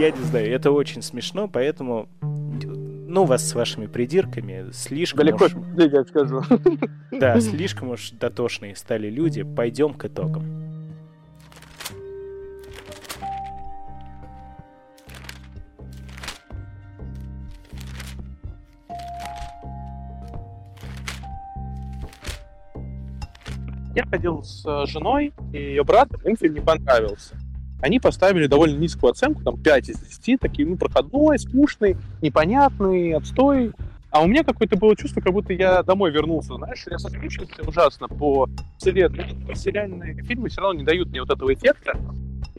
[0.00, 5.52] Я не знаю, это очень смешно, поэтому ну, вас с вашими придирками, слишком Далеко уж...
[5.76, 6.42] я скажу.
[7.10, 9.42] Да, слишком уж дотошные стали люди.
[9.42, 10.42] Пойдем к итогам.
[23.94, 27.36] Я ходил с э, женой и ее братом, им фильм не понравился.
[27.80, 33.72] Они поставили довольно низкую оценку, там 5 из 10, такие, ну, проходной, скучный, непонятный, отстой.
[34.10, 38.08] А у меня какое-то было чувство, как будто я домой вернулся, знаешь, я соскучился ужасно
[38.08, 39.36] по вселенной.
[39.54, 41.96] Сериальные фильмы все равно не дают мне вот этого эффекта.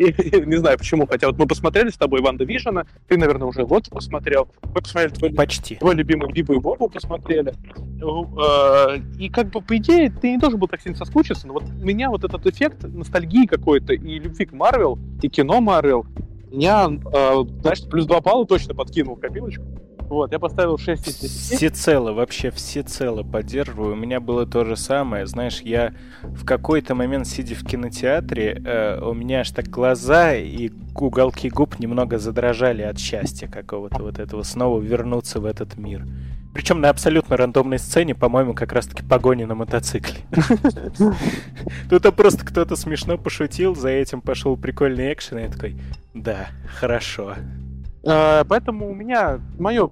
[0.01, 3.89] Не знаю почему, хотя вот мы посмотрели с тобой Ванда Вижена, ты, наверное, уже Локи
[3.89, 5.75] посмотрел, мы посмотрели твой, Почти.
[5.75, 7.53] твой любимый Бибу и Бобу посмотрели.
[8.01, 11.63] Э, И как бы, по идее, ты не должен был так сильно соскучиться, но вот
[11.63, 16.05] у меня вот этот эффект ностальгии какой-то и любви к Марвел, и кино Марвел,
[16.51, 19.63] меня, э, знаешь, плюс 2 балла точно подкинул копилочку.
[20.11, 21.57] Вот, я поставил 6 из 10.
[21.57, 23.93] Всецело, вообще всецело поддерживаю.
[23.93, 25.25] У меня было то же самое.
[25.25, 30.69] Знаешь, я в какой-то момент, сидя в кинотеатре, э, у меня аж так глаза и
[30.95, 36.05] уголки губ немного задрожали от счастья какого-то вот этого, снова вернуться в этот мир.
[36.53, 40.19] Причем на абсолютно рандомной сцене, по-моему, как раз-таки погони на мотоцикле.
[41.89, 45.77] Тут а просто кто-то смешно пошутил, за этим пошел прикольный экшен, и я такой,
[46.13, 46.49] да,
[46.79, 47.35] хорошо.
[48.03, 49.89] Э, Поэтому у меня мое,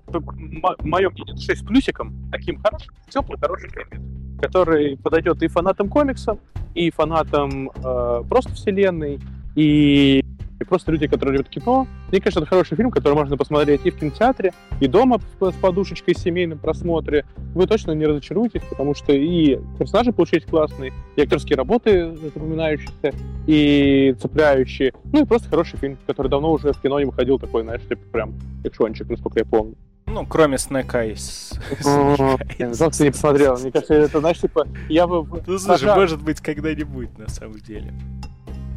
[0.79, 6.39] мое мнение 6 с плюсиком, таким хорошим, теплый, хороший фильм, который подойдет и фанатам комиксов,
[6.75, 9.19] и фанатам э, просто вселенной,
[9.55, 10.23] и,
[10.59, 11.87] и просто люди, которые любят кино.
[12.11, 16.15] Мне кажется, это хороший фильм, который можно посмотреть и в кинотеатре, и дома с подушечкой
[16.15, 17.25] в семейном просмотре.
[17.55, 23.13] Вы точно не разочаруетесь, потому что и персонажи получились классные, и актерские работы запоминающиеся,
[23.47, 24.93] и цепляющие.
[25.11, 28.01] Ну и просто хороший фильм, который давно уже в кино не выходил такой, знаешь, типа
[28.11, 28.33] прям
[28.63, 29.75] экшончик, насколько я помню.
[30.07, 30.57] Ну, кроме
[30.93, 31.53] Айс.
[31.83, 33.57] Жалко, ты не посмотрел.
[33.59, 35.23] Мне кажется, это, знаешь, типа, я бы...
[35.45, 37.93] Ну, слушай, может быть, когда-нибудь, на самом деле.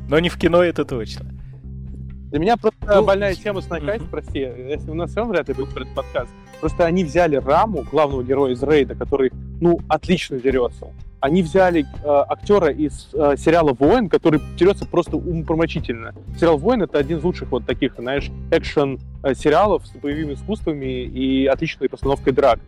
[0.09, 1.31] Но не в кино, это точно.
[2.33, 4.11] Для меня просто Ну, больная тема Snake Eyes, мгм.
[4.11, 6.31] прости, если у нас все равно вряд ли будет про этот подкаст.
[6.61, 9.31] Просто они взяли Раму, главного героя из Рейда, который,
[9.61, 10.87] ну, отлично дерется.
[11.21, 16.15] Они взяли э, актера из э, сериала «Воин», который дерется просто умопомрачительно.
[16.41, 21.91] Сериал «Воин»— это один из лучших вот таких, знаешь, экшен-сериалов с боевыми искусствами и отличной
[21.91, 22.61] постановкой драк.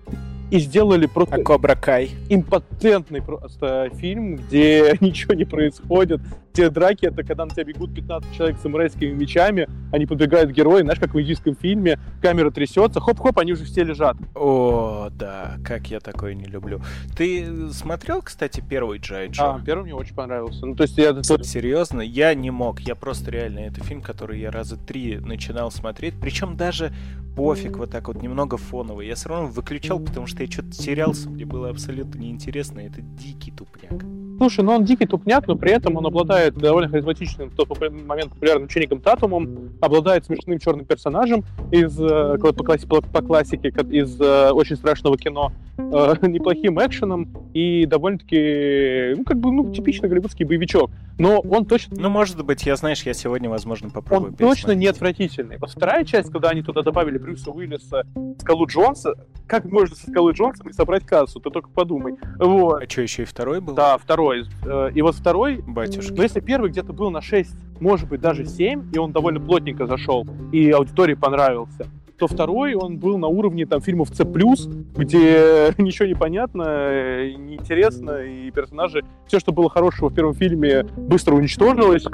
[0.50, 2.10] И сделали просто А Кобра Кай?
[2.28, 6.20] импотентный просто фильм, где ничего не происходит.
[6.54, 10.82] Те драки— это когда на тебя бегут 15 человек с самурайскими мечами, они подбегают герои,
[10.82, 14.16] знаешь, как в индийском фильме, камера трясется, хоп-хоп, они уже все лежат.
[14.36, 16.80] О, да, как я такое не люблю.
[17.16, 19.54] Ты смотрел, кстати, первый Джай Джо?
[19.54, 20.64] А, первый мне очень понравился.
[20.64, 21.20] Ну, то есть я...
[21.24, 22.78] Серьезно, я не мог.
[22.78, 26.14] Я просто реально, это фильм, который я раза три начинал смотреть.
[26.20, 26.92] Причем даже
[27.34, 29.08] пофиг, вот так вот немного фоновый.
[29.08, 32.78] Я все равно выключал, потому что я что-то терялся, мне было абсолютно неинтересно.
[32.78, 34.04] Это дикий тупняк.
[34.38, 38.32] Слушай, ну он дикий тупняк, но при этом он обладает довольно харизматичным в тот момент
[38.32, 44.20] популярным учеником Татумом, обладает смешным черным персонажем из, э, по, класси- по- по классике, из
[44.20, 50.44] э, очень страшного кино, э, неплохим экшеном и довольно-таки, ну, как бы, ну, типичный голливудский
[50.44, 50.90] боевичок.
[51.18, 51.96] Но он точно...
[51.96, 55.58] Ну, может быть, я, знаешь, я сегодня, возможно, попробую Он точно не отвратительный.
[55.58, 58.04] Вот вторая часть, когда они туда добавили Брюса Уиллиса,
[58.40, 59.14] Скалу Джонса,
[59.46, 61.38] как можно со Скалой Джонсом не собрать кассу?
[61.38, 62.14] Ты только подумай.
[62.40, 62.82] Вот.
[62.82, 63.74] А что, еще и второй был?
[63.74, 64.23] Да, второй.
[64.32, 66.12] Э, И вот второй, Батюшки.
[66.16, 67.50] ну если первый где-то был на 6,
[67.80, 71.86] может быть даже 7, и он довольно плотненько зашел, и аудитории понравился,
[72.18, 78.22] то второй он был на уровне там фильмов C+, где ничего не понятно, э, неинтересно,
[78.22, 82.04] и персонажи, все, что было хорошего в первом фильме, быстро уничтожилось.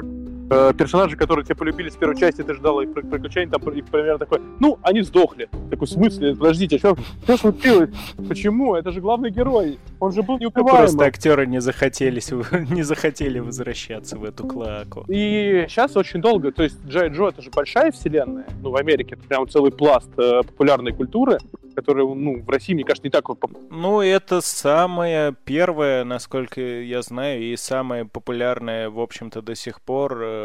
[0.51, 4.19] Э, персонажи, которые тебя полюбили с первой части, ты ждал их приключений, там и примерно
[4.19, 5.49] такой, ну, они сдохли.
[5.69, 6.35] Такой, в смысле?
[6.35, 7.89] Подождите, что, что случилось?
[8.27, 8.75] Почему?
[8.75, 9.79] Это же главный герой.
[9.99, 10.81] Он же был неубиваемый.
[10.81, 12.21] Просто актеры не захотели,
[12.73, 15.05] не захотели возвращаться в эту клаку.
[15.07, 19.15] И сейчас очень долго, то есть Джай Джо это же большая вселенная, ну, в Америке
[19.15, 21.37] это прям целый пласт э, популярной культуры,
[21.75, 23.39] который, ну, в России, мне кажется, не так вот...
[23.69, 30.17] Ну, это самая первая, насколько я знаю, и самая популярная, в общем-то, до сих пор
[30.21, 30.40] э,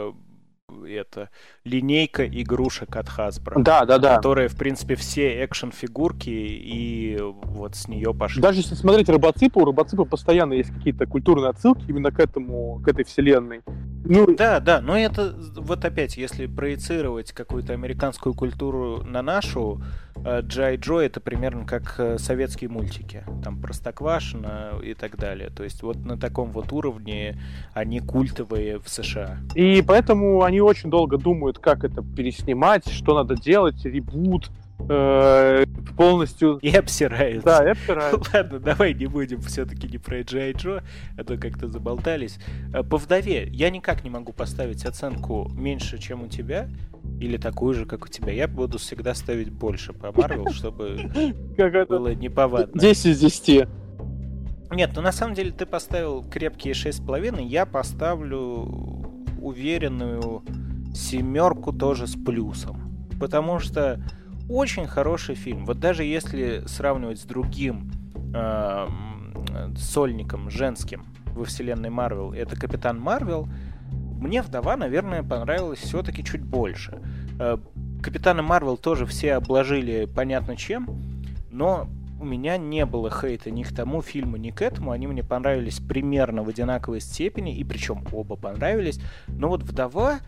[0.86, 1.30] это
[1.67, 3.62] линейка игрушек от Hasbro.
[3.62, 4.17] Да, да, да.
[4.17, 8.41] Которые, в принципе, все экшен-фигурки, и вот с нее пошли.
[8.41, 12.89] Даже если смотреть Робоципа, у Робоципа постоянно есть какие-то культурные отсылки именно к этому, к
[12.89, 13.62] этой вселенной.
[14.09, 19.83] Ну, да, да, но это вот опять, если проецировать какую-то американскую культуру на нашу,
[20.41, 25.51] Джай Джо это примерно как э, советские мультики, там Простоквашино и так далее.
[25.51, 27.41] То есть вот на таком вот уровне
[27.75, 29.39] они культовые в США.
[29.55, 34.51] И поэтому они очень долго думают, как это переснимать, что надо делать, ребут,
[34.89, 35.65] э,
[35.97, 36.59] полностью...
[36.63, 37.47] И обсираются.
[37.47, 38.31] Да, и обсираются.
[38.35, 40.83] Ладно, давай не будем все-таки не про Джай Джо,
[41.17, 42.39] а то как-то заболтались.
[42.73, 46.69] Э, по вдове я никак не могу поставить оценку меньше, чем у тебя,
[47.21, 48.33] или такую же, как у тебя.
[48.33, 51.11] Я буду всегда ставить больше по Марвел, чтобы
[51.89, 52.79] было неповадно.
[52.79, 53.69] 10 из 10.
[54.73, 60.43] Нет, ну на самом деле ты поставил крепкие 6,5, я поставлю уверенную
[60.97, 63.09] семерку тоже с плюсом.
[63.20, 64.01] Потому что
[64.49, 65.64] очень хороший фильм.
[65.66, 67.90] Вот даже если сравнивать с другим
[68.34, 68.88] э,
[69.76, 73.49] сольником женским во вселенной Марвел, это Капитан Марвел,
[74.18, 77.01] мне вдова, наверное, понравилась все-таки чуть больше.
[77.38, 77.59] Э,
[78.03, 80.88] Капитана Марвел тоже все обложили понятно чем,
[81.51, 81.88] но
[82.18, 84.90] у меня не было хейта ни к тому фильму, ни к этому.
[84.90, 89.01] Они мне понравились примерно в одинаковой степени, и причем оба понравились.
[89.28, 90.20] Но вот «Вдова»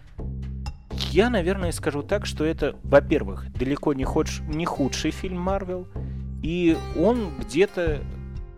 [1.11, 4.41] Я, наверное, скажу так, что это, во-первых, далеко не, ходж...
[4.47, 5.87] не худший фильм Марвел,
[6.43, 8.01] и он где-то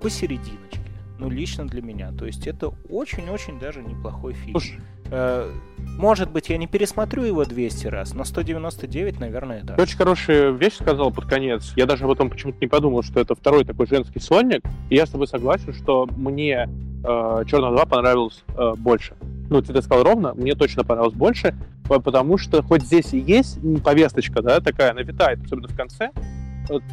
[0.01, 0.81] посерединочке,
[1.19, 2.11] ну, лично для меня.
[2.13, 4.59] То есть это очень-очень даже неплохой фильм.
[4.59, 4.81] Слушай,
[5.11, 5.51] э,
[5.97, 9.77] может быть, я не пересмотрю его 200 раз, но 199, наверное, да.
[9.77, 11.73] Ты очень хорошая вещь сказал под конец.
[11.77, 14.63] Я даже об этом почему-то не подумал, что это второй такой женский сольник.
[14.89, 16.69] И я с тобой согласен, что мне
[17.05, 19.15] э, Черная 2 понравилось э, больше.
[19.51, 21.55] Ну, ты сказал ровно, мне точно понравилось больше,
[21.89, 26.13] потому что хоть здесь и есть повесточка, да, такая, она витает, особенно в конце,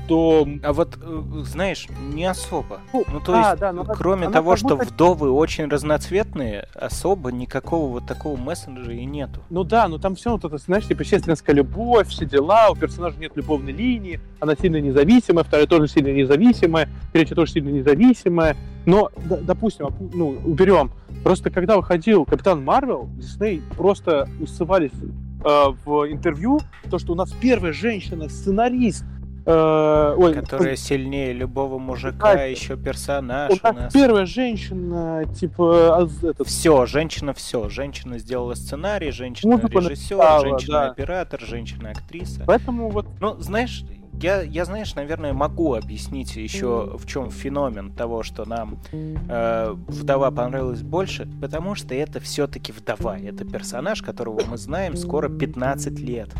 [0.07, 0.47] то...
[0.63, 2.81] А вот, э, знаешь, не особо.
[2.93, 4.85] Ну, ну то а, есть, да, кроме она того, что будто...
[4.85, 9.41] вдовы очень разноцветные, особо никакого вот такого мессенджера и нету.
[9.49, 13.17] Ну да, но там все вот это, знаешь, типа сестринская любовь, все дела, у персонажа
[13.19, 18.55] нет любовной линии, она сильно независимая, вторая тоже сильно независимая, третья тоже сильно независимая.
[18.85, 20.91] Но, допустим, ну, уберем.
[21.23, 27.33] Просто когда выходил Капитан Марвел, Дисней просто усывались э, в интервью, то, что у нас
[27.33, 29.03] первая женщина-сценарист,
[29.49, 33.53] Э, ой, которая сильнее любого мужика, да, еще персонаж.
[33.53, 35.99] У нас, у нас первая женщина, типа...
[35.99, 36.45] А, Этот...
[36.45, 37.69] Все, женщина все.
[37.69, 42.43] Женщина сделала сценарий, женщина режиссер, женщина оператор, женщина актриса.
[42.45, 43.07] Поэтому вот...
[43.21, 43.85] Ну, знаешь,
[44.21, 50.29] я, я, знаешь, наверное, могу объяснить еще в чем феномен того, что нам э, вдова
[50.29, 53.17] понравилась больше, потому что это все-таки вдова.
[53.17, 56.33] Это персонаж, которого мы знаем скоро 15 лет.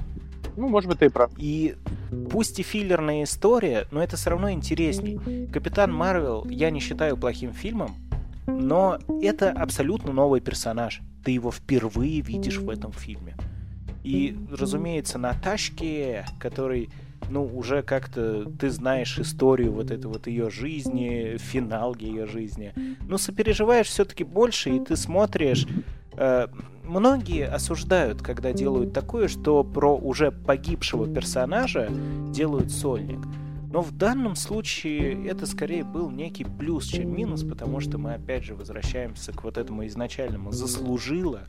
[0.58, 1.32] Ну, может быть, ты и прав.
[1.38, 1.76] И
[2.32, 5.48] пусть и филлерная история, но это все равно интересней.
[5.54, 7.96] Капитан Марвел я не считаю плохим фильмом,
[8.48, 11.02] но это абсолютно новый персонаж.
[11.24, 13.36] Ты его впервые видишь в этом фильме.
[14.04, 16.90] И, разумеется, на тачке, который,
[17.30, 22.74] ну, уже как-то ты знаешь историю вот этой вот ее жизни, финал ее жизни.
[23.02, 25.68] Ну, сопереживаешь все-таки больше, и ты смотришь
[26.18, 26.48] Э,
[26.88, 31.90] многие осуждают, когда делают такое, что про уже погибшего персонажа
[32.32, 33.20] делают сольник.
[33.72, 38.44] Но в данном случае это скорее был некий плюс, чем минус, потому что мы опять
[38.44, 41.42] же возвращаемся к вот этому изначальному «заслужила».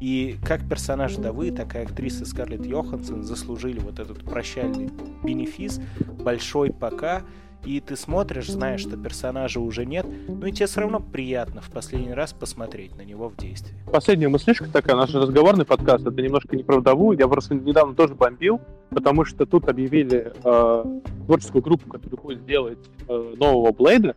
[0.00, 4.90] И как персонаж Давы, так и актриса Скарлетт Йоханссон заслужили вот этот прощальный
[5.22, 5.80] бенефис,
[6.24, 7.22] большой пока,
[7.64, 11.70] и ты смотришь, знаешь, что персонажа уже нет, ну и тебе все равно приятно в
[11.70, 13.74] последний раз посмотреть на него в действии.
[13.90, 18.60] Последняя мыслишка такая, наш разговорный подкаст, это немножко неправдовую, я просто недавно тоже бомбил,
[18.90, 24.16] потому что тут объявили э, творческую группу, которая будет делать э, нового Блейда,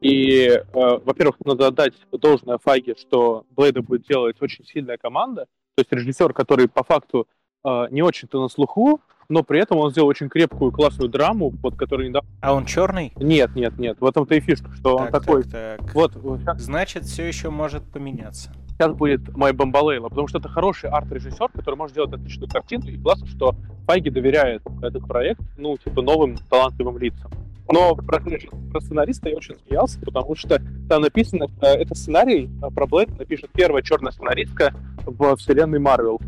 [0.00, 5.80] и, э, во-первых, надо отдать должное Фаге, что Блейда будет делать очень сильная команда, то
[5.82, 7.26] есть режиссер, который по факту
[7.64, 11.76] э, не очень-то на слуху, но при этом он сделал очень крепкую, классную драму, под
[11.76, 12.28] которой недавно...
[12.40, 13.12] А он черный?
[13.16, 13.98] Нет, нет, нет.
[14.00, 15.42] В этом-то и фишка, что так, он такой...
[15.44, 15.94] Так, так.
[15.94, 16.40] Вот, вот.
[16.58, 18.52] Значит, все еще может поменяться.
[18.70, 22.98] сейчас будет мой Бомбалейла, потому что это хороший арт-режиссер, который может делать отличную картину, и
[22.98, 23.54] классно, что
[23.86, 27.30] Файги доверяет этот проект, ну, типа, новым талантливым лицам.
[27.68, 32.70] Но про, про сценариста я очень смеялся, потому что там написано, э, это сценарий э,
[32.70, 34.72] про Блэд напишет первая черная сценаристка
[35.04, 36.20] в вселенной Марвел.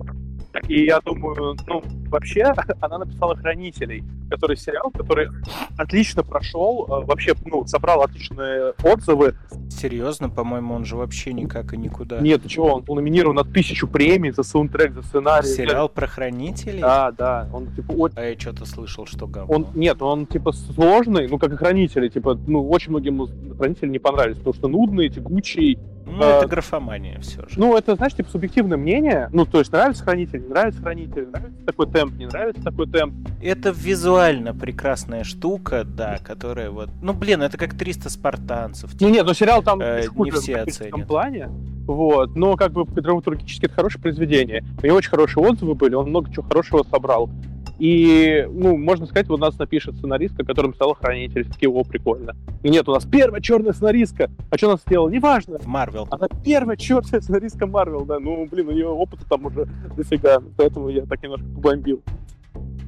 [0.66, 2.42] И я думаю, ну, вообще,
[2.80, 5.28] она написала «Хранителей», который сериал, который
[5.76, 9.34] отлично прошел, э, вообще, ну, собрал отличные отзывы.
[9.70, 12.20] Серьезно, по-моему, он же вообще никак и никуда.
[12.20, 15.46] Нет, ты чего, он был номинирован на тысячу премий за саундтрек, за сценарий.
[15.46, 16.80] Сериал про хранителей?
[16.80, 17.48] Да, да.
[17.52, 18.18] Он, типа, очень...
[18.18, 19.54] А я что-то слышал, что говно.
[19.54, 23.98] Он, нет, он, типа, сложный, ну, как и хранители, типа, ну, очень многим хранители не
[23.98, 25.78] понравились, потому что нудный, тягучий,
[26.10, 27.58] ну, а, это графомания все же.
[27.58, 29.28] Ну, это, знаешь, типа субъективное мнение.
[29.32, 33.28] Ну, то есть нравится хранитель, не нравится хранитель, нравится такой темп, не нравится такой темп.
[33.42, 36.90] Это визуально прекрасная штука, да, которая вот...
[37.02, 38.90] Ну, блин, это как 300 спартанцев.
[39.00, 40.94] Ну, нет, но сериал там э, не все оценят.
[40.94, 41.48] В плане.
[41.86, 44.62] Вот, но как бы драматургически это хорошее произведение.
[44.82, 47.30] У него очень хорошие отзывы были, он много чего хорошего собрал.
[47.78, 51.46] И, ну, можно сказать, вот у нас напишет сценаристка, которым стала хранитель.
[51.46, 52.34] Такие, о, прикольно.
[52.62, 54.30] И нет, у нас первая черная сценаристка.
[54.50, 55.08] А что она сделала?
[55.08, 55.58] Неважно.
[55.64, 56.08] Марвел.
[56.10, 58.18] Она первая черная сценаристка Марвел, да.
[58.18, 60.42] Ну, блин, у нее опыта там уже дофига.
[60.56, 62.02] Поэтому я так немножко побомбил.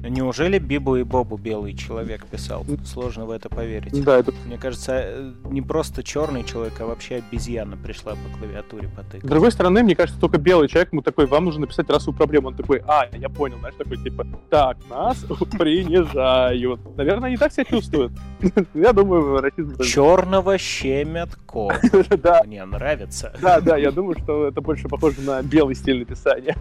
[0.03, 2.65] Неужели Бибу и Бобу белый человек писал?
[2.85, 4.03] Сложно в это поверить.
[4.03, 4.33] Да, это...
[4.45, 9.23] Мне кажется, э, не просто черный человек, а вообще обезьяна пришла по клавиатуре потыкать.
[9.23, 12.47] С другой стороны, мне кажется, только белый человек, ему такой, вам нужно написать расовую проблему.
[12.47, 15.17] Он такой, а, я понял, знаешь, такой, типа, так, нас
[15.59, 16.97] принижают.
[16.97, 18.11] Наверное, они так себя чувствуют.
[18.73, 19.81] Я думаю, расизм...
[19.83, 21.75] Черного щемят кот.
[22.23, 22.41] Да.
[22.43, 23.33] Мне нравится.
[23.41, 26.55] Да, да, я думаю, что это больше похоже на белый стиль написания.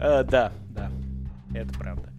[0.00, 0.90] Э, да, да,
[1.54, 2.10] это правда.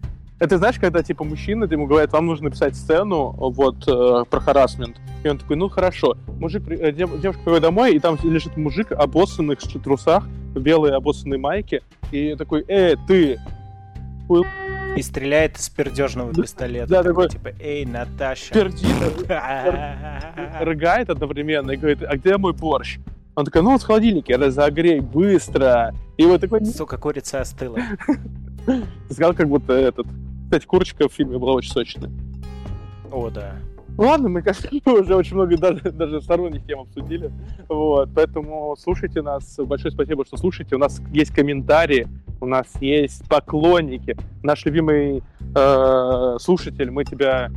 [0.42, 4.96] Это знаешь, когда типа мужчина, ему говорят, вам нужно написать сцену вот э, про харасмент.
[5.22, 6.16] И он такой, ну хорошо.
[6.40, 10.96] Мужик, э, дев, девушка приходит домой, и там лежит мужик обоссанных в трусах, в белой
[10.96, 11.82] обоссанной майке.
[12.10, 13.38] И такой, э, ты,
[14.26, 14.44] хуй...
[14.96, 16.88] И стреляет из пердежного пистолета.
[16.88, 18.52] Да, такой, типа, эй, Наташа.
[18.52, 18.88] Пердит,
[20.60, 22.98] рыгает одновременно и говорит, а где мой борщ?
[23.36, 25.94] Он такой, ну вот в холодильнике, разогрей быстро.
[26.16, 26.64] И вот такой...
[26.66, 27.78] Сука, курица остыла.
[29.10, 30.06] Сказал, как будто этот
[30.52, 32.10] кстати, курочка в фильме была очень сочная.
[33.10, 33.54] О, да.
[33.96, 37.32] Ладно, мы, кажется, уже очень много даже, даже сторонних тем обсудили.
[37.70, 39.56] Вот, поэтому слушайте нас.
[39.56, 40.76] Большое спасибо, что слушаете.
[40.76, 42.06] У нас есть комментарии,
[42.42, 44.14] у нас есть поклонники.
[44.42, 45.22] Наш любимый
[45.54, 47.50] э, слушатель, мы тебя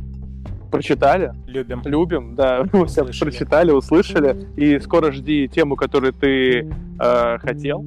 [0.70, 1.34] прочитали.
[1.46, 1.82] Любим.
[1.84, 2.64] Любим, да.
[2.72, 4.48] Мы тебя прочитали, услышали.
[4.56, 6.66] И скоро жди тему, которую ты
[6.98, 7.84] э, хотел.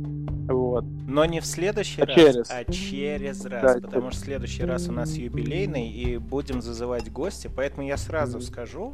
[0.70, 0.86] Вот.
[1.08, 2.52] Но не в следующий а раз, через.
[2.52, 7.12] а через раз, Да, потому что в следующий раз у нас юбилейный, и будем зазывать
[7.12, 8.94] гостя, поэтому я сразу скажу,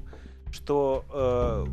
[0.51, 1.65] что э,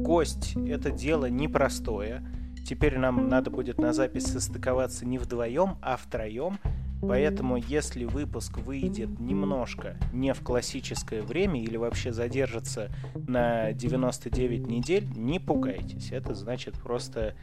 [0.00, 2.26] гость это дело непростое.
[2.66, 6.58] Теперь нам надо будет на запись состыковаться не вдвоем, а втроем.
[7.02, 15.06] Поэтому, если выпуск выйдет немножко не в классическое время или вообще задержится на 99 недель,
[15.16, 16.12] не пугайтесь.
[16.12, 17.34] Это значит просто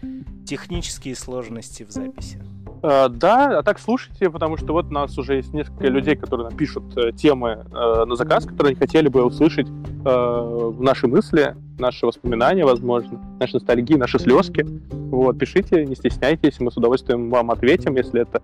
[0.45, 2.41] технические сложности в записи.
[2.81, 6.49] Uh, да, а так слушайте, потому что вот у нас уже есть несколько людей, которые
[6.49, 12.05] напишут э, темы э, на заказ, которые они хотели бы услышать э, наши мысли, наши
[12.05, 14.63] воспоминания, возможно, наши ностальгии, наши слезки.
[14.91, 18.43] Вот, пишите, не стесняйтесь, мы с удовольствием вам ответим, если это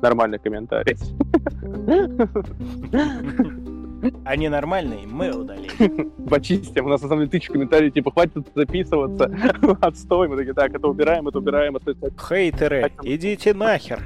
[0.00, 0.53] нормальный комментарий.
[4.24, 6.10] Они нормальные, мы удалим.
[6.28, 6.86] Почистим.
[6.86, 9.30] У нас на самом деле тысяча комментариев, типа, хватит записываться.
[9.80, 10.28] Отстой.
[10.28, 11.76] Мы такие, так, это убираем, это убираем.
[11.76, 11.94] Это...
[12.20, 14.02] Хейтеры, идите нахер.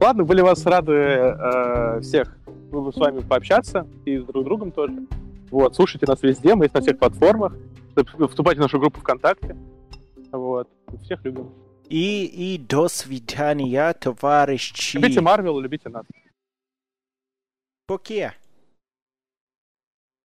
[0.00, 2.36] Ладно, были вас рады э, всех
[2.72, 5.06] с вами пообщаться и с друг другом тоже.
[5.50, 7.54] Вот, слушайте нас везде, мы есть на всех платформах.
[8.28, 9.56] Вступайте в нашу группу ВКонтакте.
[10.32, 10.68] Вот,
[11.02, 11.50] всех любим.
[11.92, 14.96] И, и до свидания, товарищи.
[14.96, 16.06] Любите Марвел, любите нас.
[17.86, 18.34] Поке.